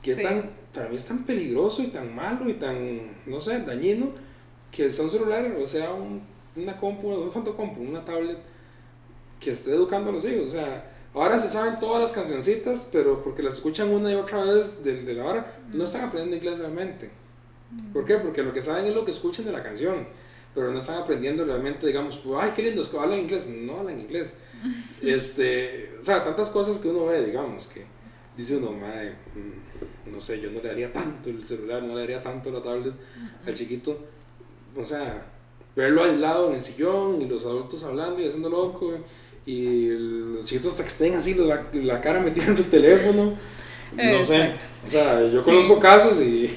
[0.03, 4.13] Qué tan, para mí es tan peligroso y tan malo y tan, no sé, dañino,
[4.71, 6.23] que sea un celular, o sea, un,
[6.55, 8.39] una compu, no tanto compu, una tablet,
[9.41, 13.21] que esté educando a los hijos, o sea, ahora se saben todas las cancioncitas, pero
[13.21, 16.59] porque las escuchan una y otra vez de, de la hora, no están aprendiendo inglés
[16.61, 17.11] realmente.
[17.93, 18.17] ¿Por qué?
[18.17, 20.07] Porque lo que saben es lo que escuchan de la canción,
[20.55, 24.37] pero no están aprendiendo realmente, digamos, pues, ay, qué lindo, hablan inglés, no hablan inglés.
[25.01, 27.85] Este, o sea, tantas cosas que uno ve, digamos, que
[28.37, 32.01] dice uno, madre, mm, no sé, yo no le daría tanto el celular, no le
[32.01, 32.95] daría tanto la tablet
[33.47, 33.97] al chiquito.
[34.77, 35.25] O sea,
[35.77, 38.93] verlo aislado en el sillón y los adultos hablando y haciendo loco
[39.47, 43.35] y los chiquitos hasta que estén así la, la cara metida en el teléfono.
[43.97, 44.53] No sé.
[44.87, 46.51] O sea, yo conozco casos y,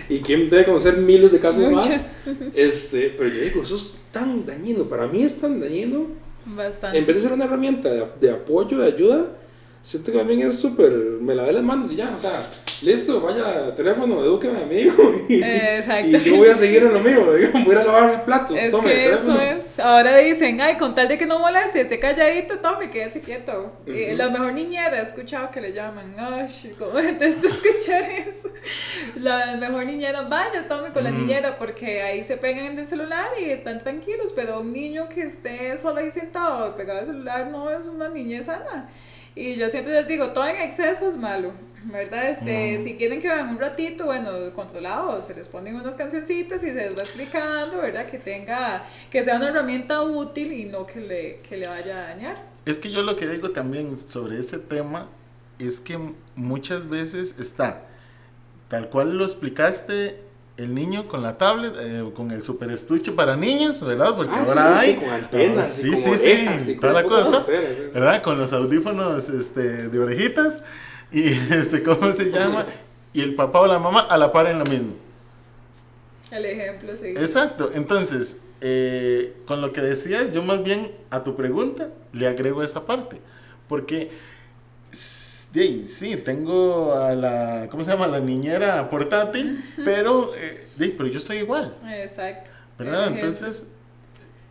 [0.08, 2.16] y quién debe conocer miles de casos más.
[2.54, 4.84] Este, pero yo digo, eso es tan dañino.
[4.84, 6.06] Para mí es tan dañino.
[6.46, 6.98] Bastante.
[6.98, 9.28] En vez de ser una herramienta de, de apoyo, de ayuda,
[9.84, 12.42] siento que también es súper, me lavé las manos y ya, o sea,
[12.82, 15.12] listo, vaya, teléfono, edúqueme a mi hijo.
[15.28, 17.24] Y, y yo voy a seguir en lo mío,
[17.64, 19.34] voy a lavar platos, Es tome, que teléfono.
[19.34, 19.78] eso es.
[19.78, 23.72] Ahora dicen, ay, con tal de que no moleste, esté calladito, tome, quédese quieto.
[23.86, 24.16] Y Ujú.
[24.16, 28.48] la mejor niñera, he escuchado que le llaman, ay, ¿cómo detesto escuchar eso?
[29.20, 33.26] La mejor niñera, vaya, tome con la niñera, porque ahí se pegan en el celular
[33.40, 37.70] y están tranquilos, pero un niño que esté solo ahí sentado, pegado al celular, no
[37.70, 38.88] es una niñez sana.
[39.36, 41.52] Y yo siempre les digo, todo en exceso es malo,
[41.84, 42.30] ¿verdad?
[42.30, 42.84] Este, Mm.
[42.84, 46.74] Si quieren que vean un ratito, bueno, controlado, se les ponen unas cancioncitas y se
[46.74, 48.08] les va explicando, ¿verdad?
[48.08, 52.08] Que tenga, que sea una herramienta útil y no que le, que le vaya a
[52.08, 52.36] dañar.
[52.64, 55.08] Es que yo lo que digo también sobre este tema
[55.58, 55.98] es que
[56.36, 57.82] muchas veces está,
[58.68, 60.18] tal cual lo explicaste,
[60.56, 64.14] el niño con la tablet, eh, con el super estuche para niños, ¿verdad?
[64.14, 64.94] Porque Ah, ahora sí, hay.
[64.94, 67.82] sí, con antenas, Sí, y sí, sí, toda la cosa, antenas, sí.
[67.92, 68.22] ¿verdad?
[68.22, 70.62] Con los audífonos este, de orejitas
[71.10, 72.66] y, este, ¿cómo se llama?
[73.12, 74.94] Y el papá o la mamá a la par en lo mismo.
[76.30, 77.08] El ejemplo, sí.
[77.08, 82.62] Exacto, entonces, eh, con lo que decías, yo más bien a tu pregunta le agrego
[82.62, 83.20] esa parte,
[83.68, 84.10] porque
[85.54, 88.06] s- de ahí, sí, tengo a la, ¿cómo se llama?
[88.06, 92.50] La niñera portátil, pero, eh, pero yo estoy igual, Exacto.
[92.78, 93.08] ¿verdad?
[93.08, 93.70] Entonces,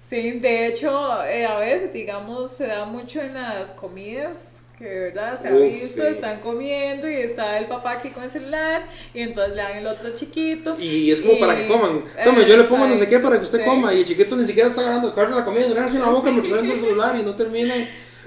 [0.06, 5.00] Sí, de hecho, eh, a veces, digamos, se da mucho en las comidas, que de
[5.06, 6.08] verdad se ha Uf, visto, sí.
[6.10, 8.84] están comiendo y está el papá aquí con el celular
[9.14, 10.76] y entonces le dan el otro chiquito.
[10.80, 12.04] Y es como Y- para que coman.
[12.24, 13.66] Tome, yo le pongo no sé qué para que usted Sí.
[13.66, 13.94] coma.
[13.94, 16.30] Y el chiquito ni siquiera está agarrando agarra la comida, le hace en la boca
[16.30, 17.74] mientras está viendo el celular y no termina.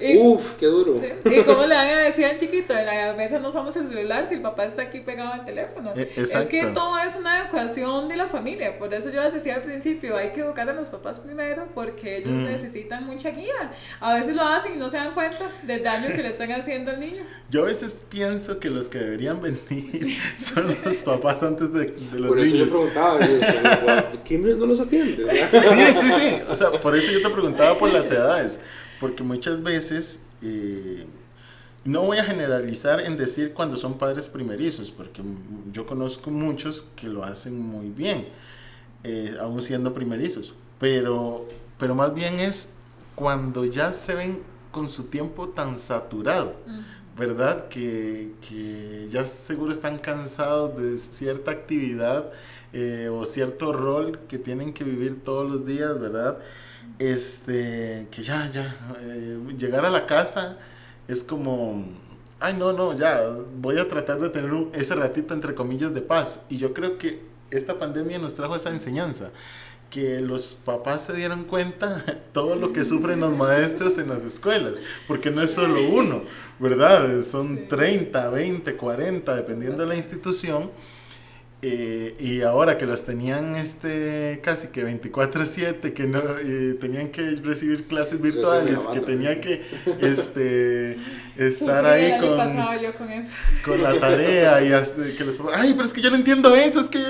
[0.00, 0.98] Y- Uf, qué duro.
[0.98, 1.06] Sí.
[1.30, 2.76] ¿Y cómo le van a decir al chiquito?
[2.76, 5.92] En la mesa no usamos el celular si el papá está aquí pegado al teléfono.
[5.96, 6.72] E- Es que exacto.
[6.74, 8.78] todo es una educación de la familia.
[8.78, 12.18] Por eso yo les decía al principio, hay que educar a los papás primero porque
[12.18, 12.44] ellos Mm.
[12.44, 13.72] necesitan mucha guía.
[14.00, 16.90] A veces lo hacen y no se dan cuenta del daño que le están haciendo
[16.90, 17.22] al niño.
[17.50, 22.18] yo a veces pienso que los que deberían venir son los papás antes de, de
[22.20, 22.68] los Por eso yo niños.
[22.68, 25.24] preguntaba, yo decía, "Guau, ¿quién no los atiende?
[25.50, 26.36] Sí, sí, sí.
[26.48, 28.60] O sea, por eso yo te preguntaba por las edades.
[29.00, 31.06] Porque muchas veces, eh,
[31.84, 35.22] no voy a generalizar en decir cuando son padres primerizos, porque
[35.72, 38.26] yo conozco muchos que lo hacen muy bien,
[39.04, 40.54] eh, aún siendo primerizos.
[40.78, 42.78] Pero, pero más bien es
[43.14, 46.54] cuando ya se ven con su tiempo tan saturado.
[47.16, 47.68] ¿verdad?
[47.68, 52.30] Que, que ya seguro están cansados de cierta actividad
[52.72, 56.38] eh, o cierto rol que tienen que vivir todos los días, ¿verdad?
[56.98, 60.56] Este, que ya, ya, eh, llegar a la casa
[61.08, 61.84] es como,
[62.40, 63.20] ay, no, no, ya,
[63.58, 66.46] voy a tratar de tener un- ese ratito, entre comillas, de paz.
[66.48, 67.20] Y yo creo que
[67.50, 69.30] esta pandemia nos trajo esa enseñanza
[69.90, 74.82] que los papás se dieron cuenta todo lo que sufren los maestros en las escuelas,
[75.06, 76.22] porque no es solo uno,
[76.58, 77.22] ¿verdad?
[77.22, 77.64] Son Sí.
[77.68, 80.70] 30, 20, 40, dependiendo de la institución.
[81.62, 87.22] Eh, y ahora que los tenían este casi que 24/7, que no eh, tenían que
[87.42, 89.62] recibir clases Eso virtuales, que tenía que
[90.02, 90.98] este
[91.36, 92.36] estar ahí con
[92.82, 93.32] yo con eso.
[93.64, 96.78] con la tarea y hasta que papás, ay, pero es que yo no entiendo eso,
[96.78, 97.00] es que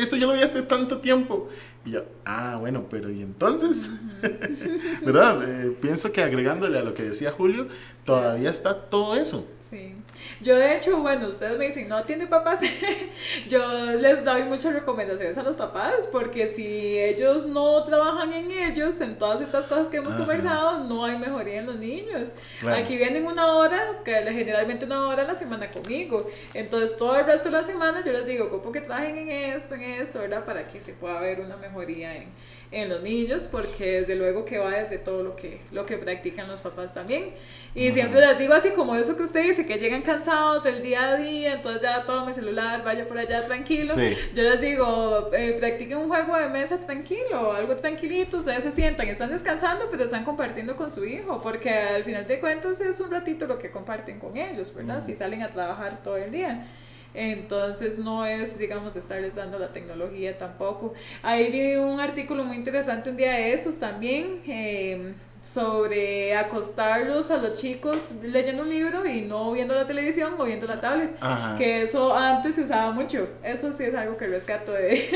[0.00, 1.48] esto yo lo vi hace tanto tiempo.
[1.86, 3.90] Y yo, ah, bueno, pero ¿y entonces?
[5.04, 5.38] ¿Verdad?
[5.46, 7.68] Eh, pienso que agregándole a lo que decía Julio,
[8.04, 9.46] todavía está todo eso.
[9.70, 9.94] Sí.
[10.42, 12.60] Yo de hecho, bueno, ustedes me dicen, no atiende papás.
[13.48, 19.00] Yo les doy muchas recomendaciones a los papás porque si ellos no trabajan en ellos,
[19.00, 20.18] en todas estas cosas que hemos Ajá.
[20.18, 22.32] conversado, no hay mejoría en los niños.
[22.60, 22.82] Claro.
[22.82, 26.28] Aquí vienen una hora, que generalmente una hora a la semana conmigo.
[26.52, 29.76] Entonces todo el resto de la semana yo les digo, como que trabajen en esto,
[29.76, 30.44] en esto, ¿verdad?
[30.44, 32.28] Para que se pueda ver una mejoría en,
[32.74, 36.48] en los niños, porque desde luego que va desde todo lo que, lo que practican
[36.48, 37.30] los papás también.
[37.74, 41.12] Y siempre les digo así como eso que usted dice, que llegan cansados del día
[41.12, 43.92] a día, entonces ya toma mi celular, vaya por allá tranquilo.
[43.92, 44.16] Sí.
[44.32, 49.08] Yo les digo, eh, practiquen un juego de mesa tranquilo, algo tranquilito, ustedes se sientan,
[49.08, 53.10] están descansando, pero están compartiendo con su hijo, porque al final de cuentas es un
[53.10, 55.04] ratito lo que comparten con ellos, ¿verdad?
[55.04, 56.66] Si salen a trabajar todo el día.
[57.14, 60.94] Entonces no es, digamos, estarles dando la tecnología tampoco.
[61.22, 64.42] Ahí vi un artículo muy interesante un día de esos también.
[64.46, 70.44] eh, sobre acostarlos a los chicos leyendo un libro y no viendo la televisión o
[70.44, 71.10] viendo la tablet.
[71.20, 71.56] Ajá.
[71.58, 73.28] Que eso antes se usaba mucho.
[73.42, 75.06] Eso sí es algo que rescato de,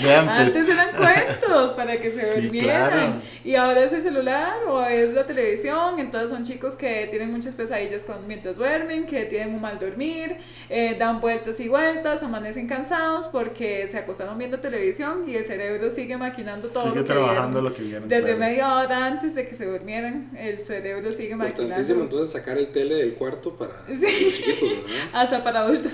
[0.00, 0.54] De antes.
[0.54, 2.90] eran cuentos para que se Sí, durmieran.
[2.90, 3.12] claro.
[3.44, 5.98] Y ahora es el celular o es la televisión.
[5.98, 10.36] Entonces son chicos que tienen muchas pesadillas con, mientras duermen, que tienen un mal dormir,
[10.70, 15.90] eh, dan vueltas y vueltas, amanecen cansados porque se acostaron viendo televisión y el cerebro
[15.90, 16.84] sigue maquinando todo.
[16.84, 18.08] Sigue lo que trabajando vieron lo que vieron.
[18.08, 18.38] Desde claro.
[18.38, 21.62] media hora antes de que se durmieran, el cerebro sigue maquinando.
[21.62, 23.92] Importantísimo entonces sacar el tele del cuarto para Sí.
[24.00, 24.96] los chiquitos, ¿verdad?
[25.12, 25.92] Hasta para adultos.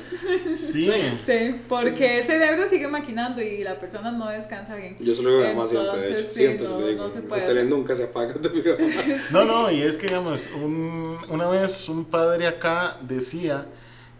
[0.56, 0.84] Sí.
[1.24, 4.96] Sí, porque el cerebro sigue maquinando y la persona no descansa bien.
[4.98, 7.04] Yo se lo digo a mi mamá siempre, de hecho, siempre se no- lo digo.
[7.04, 8.34] no se Ese puede tele nunca se apaga.
[9.30, 13.66] No, no, y es que, digamos, un- una vez un padre acá decía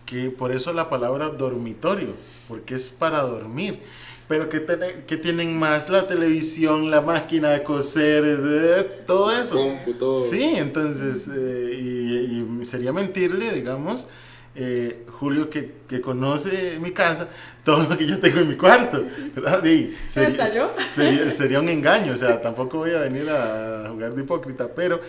[0.07, 2.15] que por eso la palabra dormitorio,
[2.49, 3.81] porque es para dormir.
[4.29, 9.57] Pero que, tiene- que tienen más la televisión, la máquina de coser, eh, todo eso.
[9.57, 10.23] Compu, todo.
[10.31, 14.07] Sí, entonces, eh, y, y sería mentirle, digamos,
[14.55, 17.29] eh, Julio que, que conoce mi casa,
[17.65, 19.03] todo lo que yo tengo en mi cuarto,
[19.35, 19.65] ¿verdad?
[19.65, 20.47] Y sería,
[20.95, 25.01] sería, sería un engaño, o sea, tampoco voy a venir a jugar de hipócrita, pero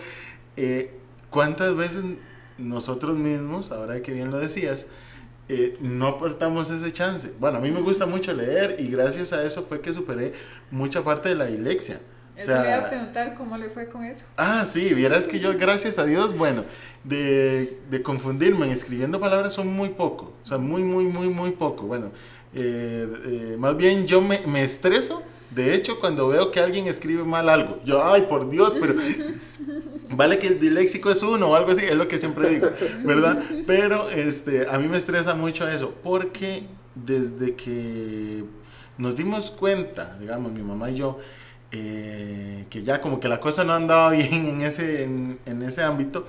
[0.56, 0.92] eh,
[1.30, 2.02] ¿cuántas veces
[2.58, 4.86] nosotros mismos, ahora que bien lo decías,
[5.52, 7.32] eh, no aportamos ese chance?
[7.40, 10.32] Bueno, a mí me gusta mucho leer y gracias a eso fue que superé
[10.70, 12.00] mucha parte de la dilexia.
[12.36, 14.24] O Eso le iba a sea, preguntar cómo le fue con eso.
[14.36, 16.64] Ah, sí, vieras que yo, gracias a Dios, bueno,
[17.04, 21.50] de, de confundirme en escribiendo palabras son muy poco, o sea, muy, muy, muy, muy
[21.50, 21.84] poco.
[21.84, 22.12] Bueno,
[22.54, 27.24] eh, eh, más bien yo me, me estreso, de hecho, cuando veo que alguien escribe
[27.24, 28.94] mal algo, yo, ay, por Dios, pero
[30.20, 32.68] vale que el diléxico es uno o algo así, es lo que siempre digo,
[33.04, 33.42] ¿verdad?
[33.66, 36.64] Pero este, a mí me estresa mucho eso, porque
[36.94, 38.44] desde que
[38.98, 41.18] nos dimos cuenta, digamos, mi mamá y yo,
[41.72, 45.82] eh, que ya como que la cosa no andaba bien en ese, en, en ese
[45.82, 46.26] ámbito,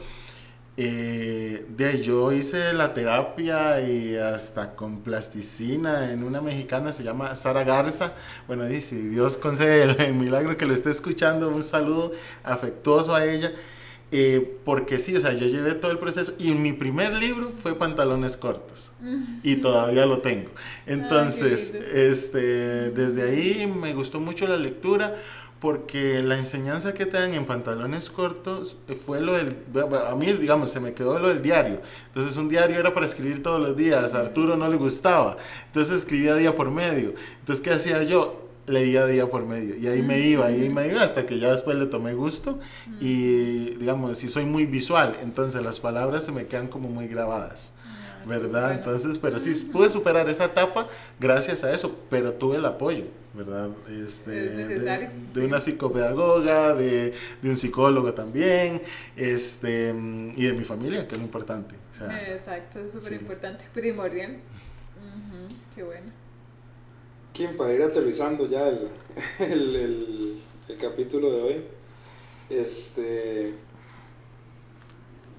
[0.77, 7.35] eh, de yo hice la terapia y hasta con plasticina en una mexicana, se llama
[7.35, 8.13] Sara Garza.
[8.47, 12.13] Bueno, dice, Dios concede el, el milagro que lo esté escuchando, un saludo
[12.45, 13.51] afectuoso a ella.
[14.11, 17.77] Eh, porque sí, o sea, yo llevé todo el proceso y mi primer libro fue
[17.77, 18.91] Pantalones Cortos
[19.41, 20.51] y todavía lo tengo.
[20.85, 21.87] Entonces, lindo.
[21.93, 25.15] este, desde ahí me gustó mucho la lectura
[25.61, 29.55] porque la enseñanza que te dan en pantalones cortos fue lo del,
[30.09, 33.43] a mí digamos se me quedó lo del diario, entonces un diario era para escribir
[33.43, 35.37] todos los días, a Arturo no le gustaba,
[35.67, 38.40] entonces escribía día por medio, entonces ¿qué hacía yo?
[38.67, 41.77] Leía día por medio y ahí me iba, ahí me iba hasta que ya después
[41.77, 42.59] le tomé gusto
[42.99, 47.73] y digamos, si soy muy visual, entonces las palabras se me quedan como muy grabadas.
[48.23, 48.65] ¿verdad?
[48.67, 48.77] Bueno.
[48.77, 50.87] Entonces, pero sí pude superar esa etapa
[51.19, 53.69] gracias a eso, pero tuve el apoyo, ¿verdad?
[53.89, 58.83] Este, Es de, de una psicopedagoga, de, de un psicólogo también,
[59.15, 59.89] este,
[60.35, 61.73] y de mi familia, que es lo importante.
[61.91, 63.15] o sea, Exacto, es súper sí.
[63.15, 64.33] importante, primordial.
[64.33, 66.11] Ujú, Qué bueno.
[67.33, 68.67] Kim, para ir aterrizando ya
[69.39, 71.63] el, el, el, capítulo de hoy,
[72.49, 73.53] este,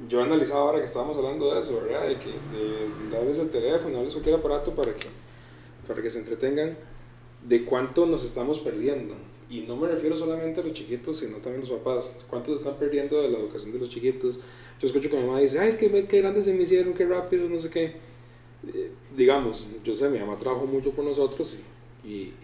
[0.08, 1.80] yo he analizado ahora que estábamos hablando de eso.
[1.80, 5.08] De, que, de darles el teléfono, darles cualquier aparato para que,
[5.86, 6.78] para que se entretengan,
[7.46, 9.14] de cuánto nos estamos perdiendo.
[9.50, 12.24] Y no me refiero solamente a los chiquitos, sino también a los papás.
[12.28, 14.38] ¿Cuántos están perdiendo de la educación de los chiquitos?
[14.80, 17.04] Yo escucho que mi mamá dice, ay, es que qué grandes se me hicieron, qué
[17.04, 17.96] rápido, no sé qué.
[18.66, 21.71] Eh, digamos, yo sé, mi mamá trabajó mucho por nosotros y,
[22.04, 22.34] y,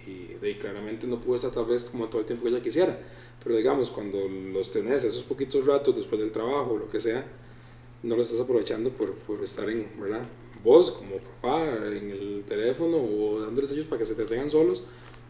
[0.40, 2.98] y claramente no pudo estar tal vez como todo el tiempo que ella quisiera.
[3.42, 7.26] Pero digamos, cuando los tenés esos poquitos ratos después del trabajo o lo que sea,
[8.02, 10.26] no lo estás aprovechando por, por estar en, ¿verdad?
[10.62, 14.82] Vos como papá en el teléfono o dándoles ellos para que se te tengan solos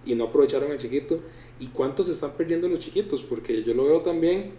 [0.04, 1.20] y no aprovecharon al chiquito.
[1.60, 3.22] ¿Y cuántos están perdiendo los chiquitos?
[3.22, 4.52] Porque yo lo veo también,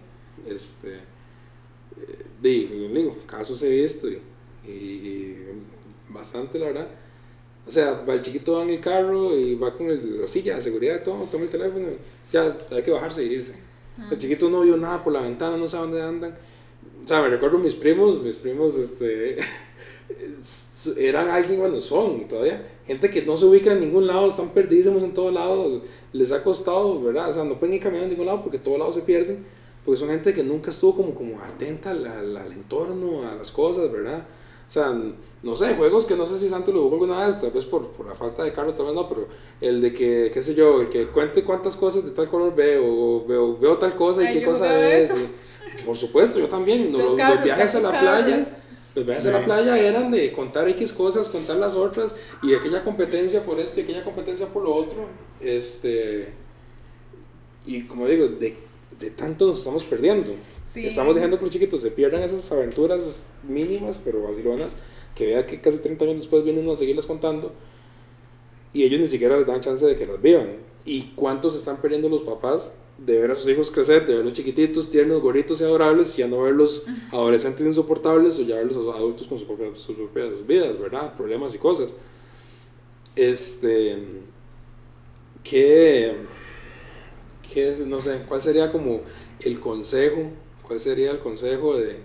[0.46, 5.38] este, eh, digo, digo, casos he visto y
[6.10, 6.90] bastante la verdad.
[7.70, 10.56] O sea, va el chiquito va en el carro y va con el- la silla
[10.56, 13.54] de seguridad, todo, toma el teléfono y ya hay que bajarse y irse.
[14.12, 16.36] El chiquito no vio nada por la ventana, no sabe dónde andan.
[17.04, 19.38] O sea, me recuerdo mis primos, mis primos, este,
[20.98, 25.04] eran alguien, bueno, son todavía, gente que no se ubica en ningún lado, están perdidísimos
[25.04, 27.30] en todos lados, les ha costado, ¿verdad?
[27.30, 29.46] O sea, no pueden ir caminando en ningún lado porque todos lados se pierden,
[29.86, 33.52] porque son gente que nunca estuvo como, como atenta al, al- al entorno, a las
[33.52, 34.26] cosas, ¿verdad?
[34.70, 34.96] O sea,
[35.42, 37.88] no sé, juegos que no sé si Santo lo jugó alguna vez, tal vez por,
[37.90, 39.28] por la falta de carro, tal vez no, pero
[39.62, 42.84] el de que, qué sé yo, el que cuente cuántas cosas de tal color veo,
[42.86, 45.16] o veo, veo tal cosa y Ay, qué cosa es.
[45.16, 46.92] y- por supuesto, yo también.
[46.92, 48.48] Los los, carros, los viajes a la carros, playa,
[48.94, 49.34] los viajes a Sí.
[49.40, 52.14] la playa eran de contar X cosas, contar las otras,
[52.44, 55.08] y aquella competencia por esto y aquella competencia por lo otro.
[55.42, 56.32] Este,
[57.66, 58.56] y como digo, de,
[59.00, 60.34] de tanto nos estamos perdiendo.
[60.74, 60.86] Sí.
[60.86, 64.76] Estamos dejando que los chiquitos se pierdan esas aventuras mínimas, pero vacilonas,
[65.16, 67.54] que vea que casi 30 años después vienen a seguirlas contando,
[68.74, 70.58] y ellos ni siquiera les dan chance de que las vivan.
[70.86, 74.90] ¿Y cuántos están perdiendo los papás de ver a sus hijos crecer, de verlos chiquititos,
[74.90, 79.38] tiernos, gorritos y adorables, y ya no verlos adolescentes insoportables o ya verlos adultos con
[79.38, 81.16] sus propias, sus propias vidas, ¿verdad?
[81.16, 81.94] Problemas y cosas.
[83.16, 83.98] Este.
[85.44, 86.16] Que.
[87.54, 89.02] qué, no sé, cuál sería como
[89.42, 90.32] el consejo,
[90.70, 92.00] cuál sería el consejo de,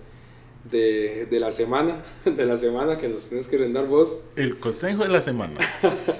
[0.71, 4.21] de, de, la semana, de la semana que nos tienes que brindar vos.
[4.37, 5.61] El consejo de la semana.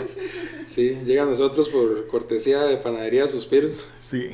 [0.67, 3.91] sí, llega a nosotros por cortesía de Panadería Suspiros.
[3.99, 4.33] Sí,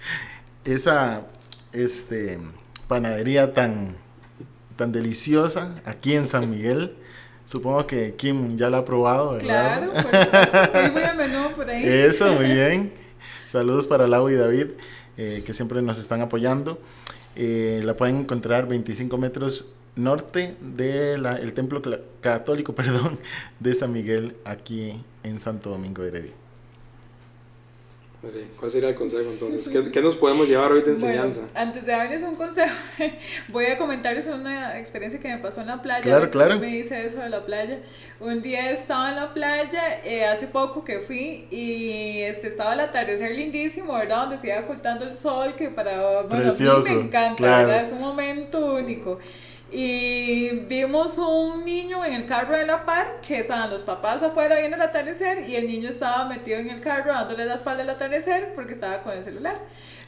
[0.64, 1.28] esa
[1.72, 2.40] este,
[2.88, 3.96] panadería tan,
[4.74, 6.96] tan deliciosa aquí en San Miguel.
[7.44, 9.88] Supongo que Kim ya la ha probado, ¿verdad?
[9.88, 11.84] Claro, muy a menudo por ahí.
[11.86, 13.05] Eso, muy bien.
[13.46, 14.66] Saludos para Lau y David,
[15.16, 16.80] eh, que siempre nos están apoyando.
[17.36, 21.80] Eh, la pueden encontrar 25 metros norte del templo
[22.20, 23.18] católico perdón,
[23.60, 26.45] de San Miguel, aquí en Santo Domingo de Heredia.
[28.58, 29.68] ¿Cuál sería el consejo entonces?
[29.68, 31.42] ¿Qué, ¿Qué, nos podemos llevar hoy de enseñanza?
[31.54, 32.74] antes de darles un consejo,
[33.48, 36.02] voy a comentarles una experiencia que me pasó en la playa.
[36.02, 36.58] Claro, claro.
[36.58, 37.80] Me dice eso de la playa.
[38.18, 42.80] Un día estaba en la playa, eh, hace poco que fui, y este, estaba el
[42.80, 44.22] atardecer lindísimo, ¿verdad?
[44.22, 47.82] Donde se iba ocultando el sol, que para bueno, Precioso, a mí me encanta, ¿verdad?
[47.82, 49.18] Es un momento único.
[49.70, 54.56] Y vimos un niño en el carro de la par, que estaban los papás afuera
[54.56, 57.90] viendo el atardecer y el niño estaba metido en el carro dándole la espalda al
[57.90, 59.58] atardecer porque estaba con el celular.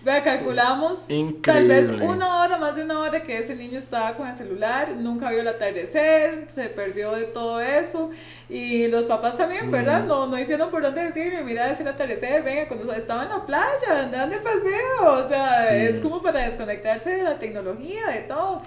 [0.00, 1.08] Vea, calculamos
[1.42, 4.90] tal vez una hora, más de una hora que ese niño estaba con el celular,
[4.96, 8.12] nunca vio el atardecer, se perdió de todo eso.
[8.48, 10.04] Y los papás también, ¿verdad?
[10.04, 13.44] No, no hicieron por dónde decirme, mira, es el atardecer, venga, cuando estaba en la
[13.44, 15.24] playa, andaban de paseo.
[15.24, 18.62] O sea, es como para desconectarse de la tecnología, de todo.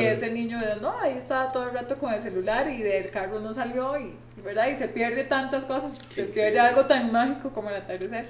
[0.00, 3.40] Y ese niño, no, ahí estaba todo el rato con el celular y del carro
[3.40, 4.14] no salió, y,
[4.44, 4.68] ¿verdad?
[4.68, 8.26] Y se pierde tantas cosas, se pierde algo tan mágico como el atardecer.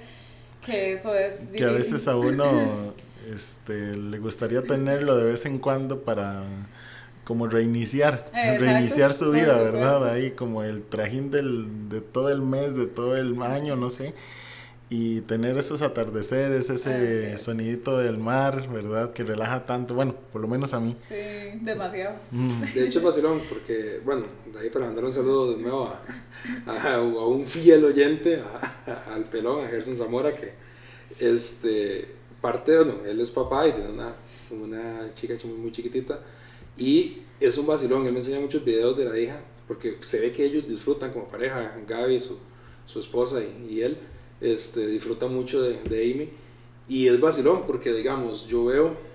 [0.64, 2.94] Que eso es Que a veces a uno
[3.34, 6.44] este, le gustaría tenerlo de vez en cuando para
[7.24, 10.09] como reiniciar, reiniciar su vida, ¿verdad?
[10.09, 14.14] Ahí como el trajín del, de todo el mes, de todo el año, no sé.
[14.91, 19.12] Y tener esos atardeceres, ese sonidito del mar, ¿verdad?
[19.12, 20.97] Que relaja tanto, bueno, por lo menos a mí.
[21.07, 22.16] Sí, demasiado.
[22.30, 22.72] Mm.
[22.72, 25.93] De hecho, vacilón, porque, bueno, de ahí para mandar un saludo de nuevo
[26.66, 28.41] a, a, un fiel oyente,
[29.14, 30.55] al pelón, a Gerson Zamora, que,
[31.20, 32.07] este,
[32.41, 34.14] parte, bueno, él es papá y tiene una,
[34.51, 36.18] una chica muy chiquitita,
[36.78, 40.32] y es un vacilón, él me enseña muchos videos de la hija, porque se ve
[40.32, 42.39] que ellos disfrutan como pareja, Gaby, su,
[42.86, 43.99] su esposa y, y él
[44.41, 46.28] este, disfruta mucho de, de Amy.
[46.89, 49.09] Y es vacilón porque, digamos, yo veo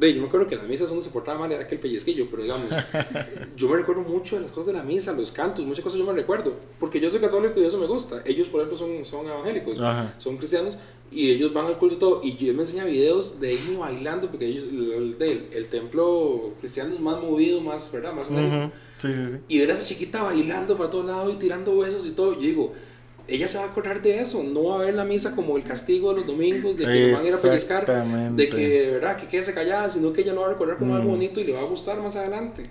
[0.00, 1.80] de, yo me acuerdo que en las misas uno se portaba mal, era que el
[1.80, 2.68] pellizquillo, pero digamos,
[3.56, 6.06] yo me recuerdo mucho de las cosas de la misa, los cantos, muchas cosas yo
[6.06, 8.22] me recuerdo, porque yo soy católico y eso me gusta.
[8.24, 9.78] Ellos, por ejemplo, son, son evangélicos,
[10.16, 10.78] son cristianos,
[11.12, 14.30] y ellos van al culto y todo, y yo me enseña videos de ellos bailando,
[14.30, 15.16] porque ellos, el,
[15.52, 18.14] el, templo cristiano es más movido, más, ¿verdad?
[18.14, 19.38] Más sí, sí, sí.
[19.48, 22.40] Y ver a esa chiquita bailando para todos lados y tirando huesos y todo, yo
[22.40, 22.72] digo,
[23.30, 25.62] ella se va a acordar de eso, no va a ver la misa como el
[25.62, 29.16] castigo de los domingos, de que van a ir a pellizcar, de que, ¿verdad?
[29.16, 31.12] que quede callada, sino que ella lo va a recordar como algo mm.
[31.12, 32.64] bonito y le va a gustar más adelante.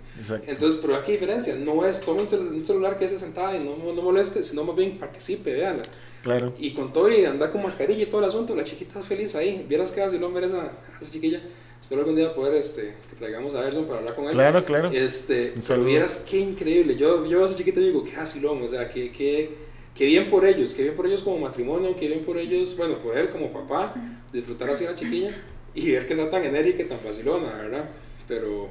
[0.47, 4.01] Entonces, pero aquí diferencia, no es tome un celular que se sentada y no, no
[4.01, 5.83] moleste, sino más bien participe, véanla.
[6.23, 6.53] Claro.
[6.59, 9.35] Y con todo y andar con mascarilla y todo el asunto, la chiquita es feliz
[9.35, 9.65] ahí.
[9.67, 11.41] Vieras que no ver esa, esa chiquilla.
[11.79, 14.33] Espero algún día poder este, que traigamos a Erson para hablar con él.
[14.33, 14.91] Claro, claro.
[14.91, 16.97] Este, pero vieras qué increíble.
[16.97, 19.68] Yo, yo a esa chiquita digo, qué asilón, o sea, qué, qué
[19.99, 22.99] qué bien por ellos, qué bien por ellos como matrimonio, qué bien por ellos, bueno,
[22.99, 23.93] por él como papá,
[24.31, 25.35] disfrutar así a la chiquilla
[25.73, 27.89] y ver que sea tan enérgica y tan facilona, ¿verdad?
[28.25, 28.69] Pero,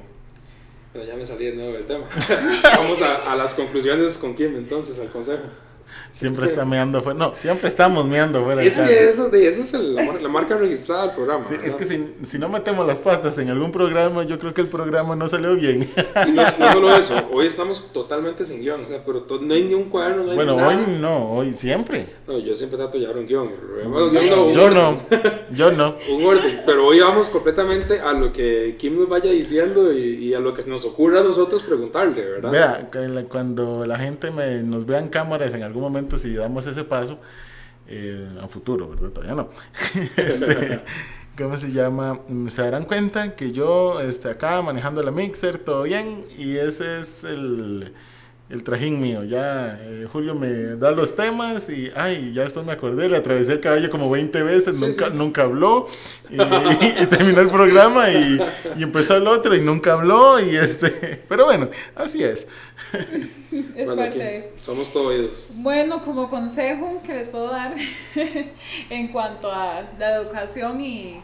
[0.95, 2.09] ya me salí de nuevo del tema.
[2.63, 5.43] Vamos a, a las conclusiones con Kim entonces, al consejo.
[6.11, 7.17] Siempre está meando fuera.
[7.17, 8.63] No, siempre estamos meando fuera.
[8.63, 11.43] Es que eso, de, eso es la, marca registrada del programa.
[11.43, 14.61] Sí, es que si, si, no metemos las patas en algún programa, yo creo que
[14.61, 15.89] el programa no salió bien.
[16.27, 18.83] Y no, no solo eso, hoy estamos totalmente sin guion.
[18.83, 20.67] O sea, pero no hay ni un cuaderno, no hay Bueno, nada.
[20.69, 22.07] hoy no, hoy siempre.
[22.27, 23.51] No, yo siempre trato de llevar un guion.
[24.13, 24.97] yo no,
[25.51, 25.95] yo no.
[26.09, 26.61] un orden.
[26.65, 30.53] Pero hoy vamos completamente a lo que Kim nos vaya diciendo y, y a lo
[30.53, 32.51] que nos ocurra a nosotros preguntarle, ¿verdad?
[32.51, 36.83] Vea, cuando la gente me, nos vea en cámaras en algún momento si damos ese
[36.83, 37.19] paso
[37.87, 39.09] eh, a futuro, ¿verdad?
[39.09, 39.49] Todavía no.
[40.17, 40.81] este,
[41.37, 42.19] ¿Cómo se llama?
[42.47, 47.23] Se darán cuenta que yo este, acá manejando la mixer, todo bien, y ese es
[47.23, 47.93] el
[48.49, 49.23] el trajín mío.
[49.23, 53.53] Ya eh, Julio me da los temas y, ay, ya después me acordé, le atravesé
[53.53, 55.87] el caballo como 20 veces, nunca, nunca habló
[56.29, 56.37] y,
[57.05, 58.39] terminó el programa y,
[58.75, 62.47] y, empezó el otro y nunca habló y este, pero bueno, así es.
[63.51, 64.53] es bueno, parte.
[64.59, 67.75] Somos todos Bueno, como consejo que les puedo dar
[68.89, 71.21] en cuanto a la educación y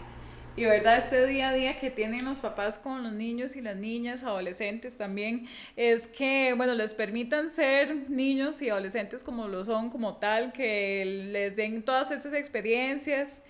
[0.58, 3.76] y verdad, este día a día que tienen los papás con los niños y las
[3.76, 9.90] niñas, adolescentes también, es que, bueno, les permitan ser niños y adolescentes como lo son,
[9.90, 13.44] como tal, que les den todas esas experiencias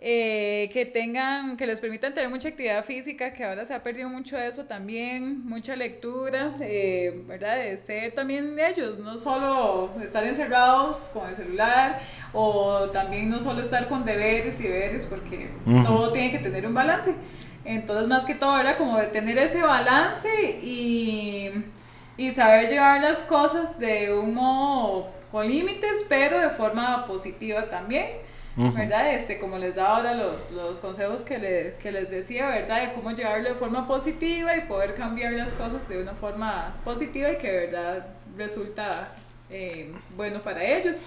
[0.00, 4.08] eh, que tengan, que les permitan tener mucha actividad física, que ahora se ha perdido
[4.08, 7.56] mucho eso también, mucha lectura, eh, ¿verdad?
[7.56, 12.00] De ser también ellos, no solo estar encerrados con el celular
[12.32, 15.50] o también no solo estar con deberes y deberes, porque
[15.84, 17.12] todo tiene que tener un balance.
[17.64, 21.50] Entonces, más que todo, era como de tener ese balance y,
[22.16, 28.27] y saber llevar las cosas de un modo con límites, pero de forma positiva también
[28.58, 29.14] ¿verdad?
[29.14, 32.88] Este, como les da ahora los, los consejos que, le, que, les decía, ¿verdad?
[32.88, 37.32] De cómo llevarlo de forma positiva y poder cambiar las cosas de una forma positiva
[37.32, 38.06] y que de verdad
[38.36, 39.14] resulta
[39.48, 41.04] eh, bueno para ellos.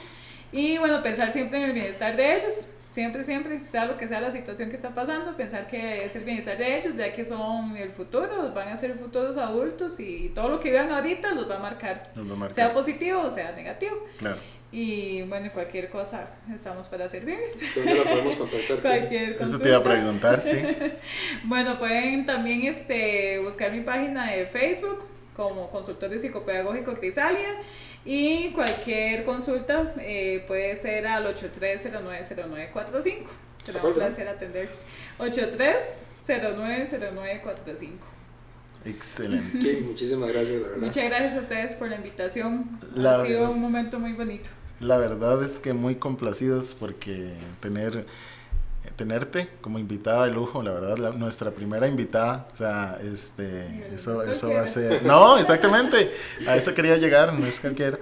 [0.51, 4.21] Y bueno, pensar siempre en el bienestar de ellos, siempre, siempre, sea lo que sea
[4.21, 7.75] la situación que está pasando, pensar que es el bienestar de ellos, ya que son
[7.77, 11.55] el futuro, van a ser futuros adultos y todo lo que vivan ahorita los va
[11.55, 12.53] a marcar, va a marcar.
[12.53, 13.95] sea positivo o sea negativo.
[14.17, 14.39] Claro.
[14.73, 17.59] Y bueno, cualquier cosa, estamos para servirles.
[17.75, 18.77] ¿Dónde la podemos contactar?
[18.81, 19.49] cualquier cosa.
[19.49, 20.57] Eso te iba a preguntar, sí.
[21.43, 25.03] bueno, pueden también este, buscar mi página de Facebook
[25.35, 27.49] como consultor psicopedagógico Crisalia
[28.05, 33.25] y cualquier consulta eh, puede ser al 83090945.
[33.57, 34.79] Será un placer atenderles.
[35.19, 37.89] 83090945.
[38.85, 39.81] Excelente.
[39.81, 40.87] muchísimas gracias, la verdad.
[40.87, 42.79] Muchas gracias a ustedes por la invitación.
[43.05, 44.49] ha sido un momento muy bonito.
[44.81, 48.05] La verdad es que muy complacidos porque tener
[48.95, 54.53] tenerte como invitada de lujo, la verdad, nuestra primera invitada, o sea, este, eso, eso
[54.53, 56.11] va a ser, no, exactamente,
[56.47, 58.01] a eso quería llegar, no es cualquier,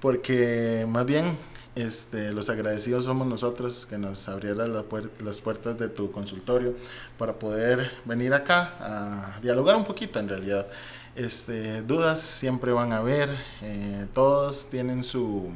[0.00, 1.36] porque más bien,
[1.74, 4.84] este, los agradecidos somos nosotros que nos abrieras la
[5.20, 6.74] las puertas de tu consultorio
[7.16, 10.66] para poder venir acá a dialogar un poquito en realidad.
[11.14, 13.30] Este, dudas siempre van a haber,
[13.62, 15.50] eh, todos tienen su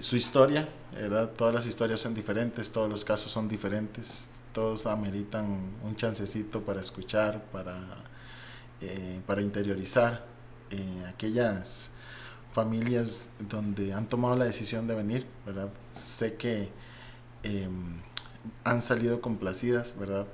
[0.00, 1.30] su historia, ¿verdad?
[1.36, 5.44] Todas las historias son diferentes, todos los casos son diferentes, todos ameritan
[5.84, 7.78] un chancecito para escuchar, para,
[8.80, 10.24] eh, para interiorizar.
[10.70, 11.92] Eh, aquellas
[12.52, 15.70] familias donde han tomado la decisión de venir, ¿verdad?
[15.94, 16.68] Sé que
[17.42, 18.00] em,
[18.64, 20.26] han salido complacidas, ¿verdad?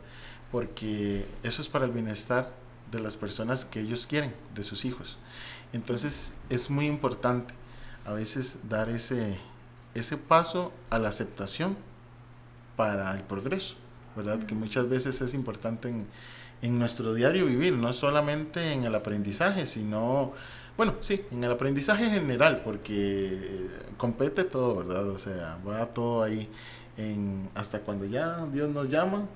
[0.51, 2.53] Porque eso es para el bienestar
[2.91, 5.19] de las personas que ellos quieren, de sus hijos.
[5.73, 7.55] Entonces es muy importante
[8.05, 9.39] a veces dar ese,
[9.95, 11.76] ese paso a la aceptación
[12.76, 13.76] para el progreso,
[14.16, 14.40] ¿verdad?
[14.40, 16.07] Que muchas veces es importante en,
[16.62, 20.32] en, nuestro diario vivir, no solamente en el aprendizaje, sino,
[20.76, 25.09] bueno, sí, en el aprendizaje general, porque eh, compete todo, ¿verdad?
[25.09, 26.49] O sea, va todo ahí,
[26.97, 29.26] en, hasta cuando ya Dios nos llama,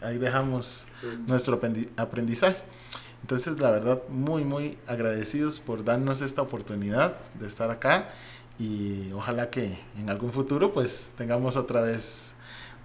[0.00, 0.86] ahí dejamos
[1.28, 1.60] nuestro
[1.96, 2.56] aprendizaje.
[3.22, 8.08] Entonces, la verdad, muy, muy agradecidos por darnos esta oportunidad de estar acá
[8.60, 12.34] y ojalá que en algún futuro pues tengamos otra vez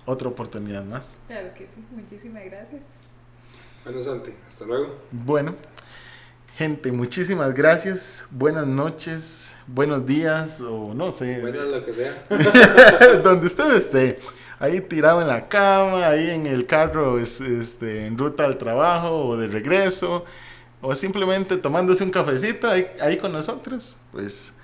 [0.05, 1.17] otra oportunidad más.
[1.27, 2.81] Claro que sí, muchísimas gracias.
[3.83, 4.95] Bueno, Santi, hasta luego.
[5.11, 5.55] Bueno,
[6.55, 8.25] gente, muchísimas gracias.
[8.31, 11.41] Buenas noches, buenos días o no sé.
[11.41, 12.23] Buenas lo que sea.
[13.23, 14.19] Donde usted esté.
[14.57, 19.37] Ahí tirado en la cama, ahí en el carro, este, en ruta al trabajo o
[19.37, 20.23] de regreso,
[20.81, 23.97] o simplemente tomándose un cafecito ahí, ahí con nosotros.
[24.13, 24.54] Pues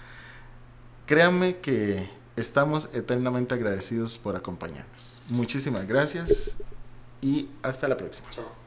[1.12, 5.22] Créanme que estamos eternamente agradecidos por acompañarnos.
[5.28, 6.56] Muchísimas gracias
[7.22, 8.30] y hasta la próxima.
[8.30, 8.61] Chao.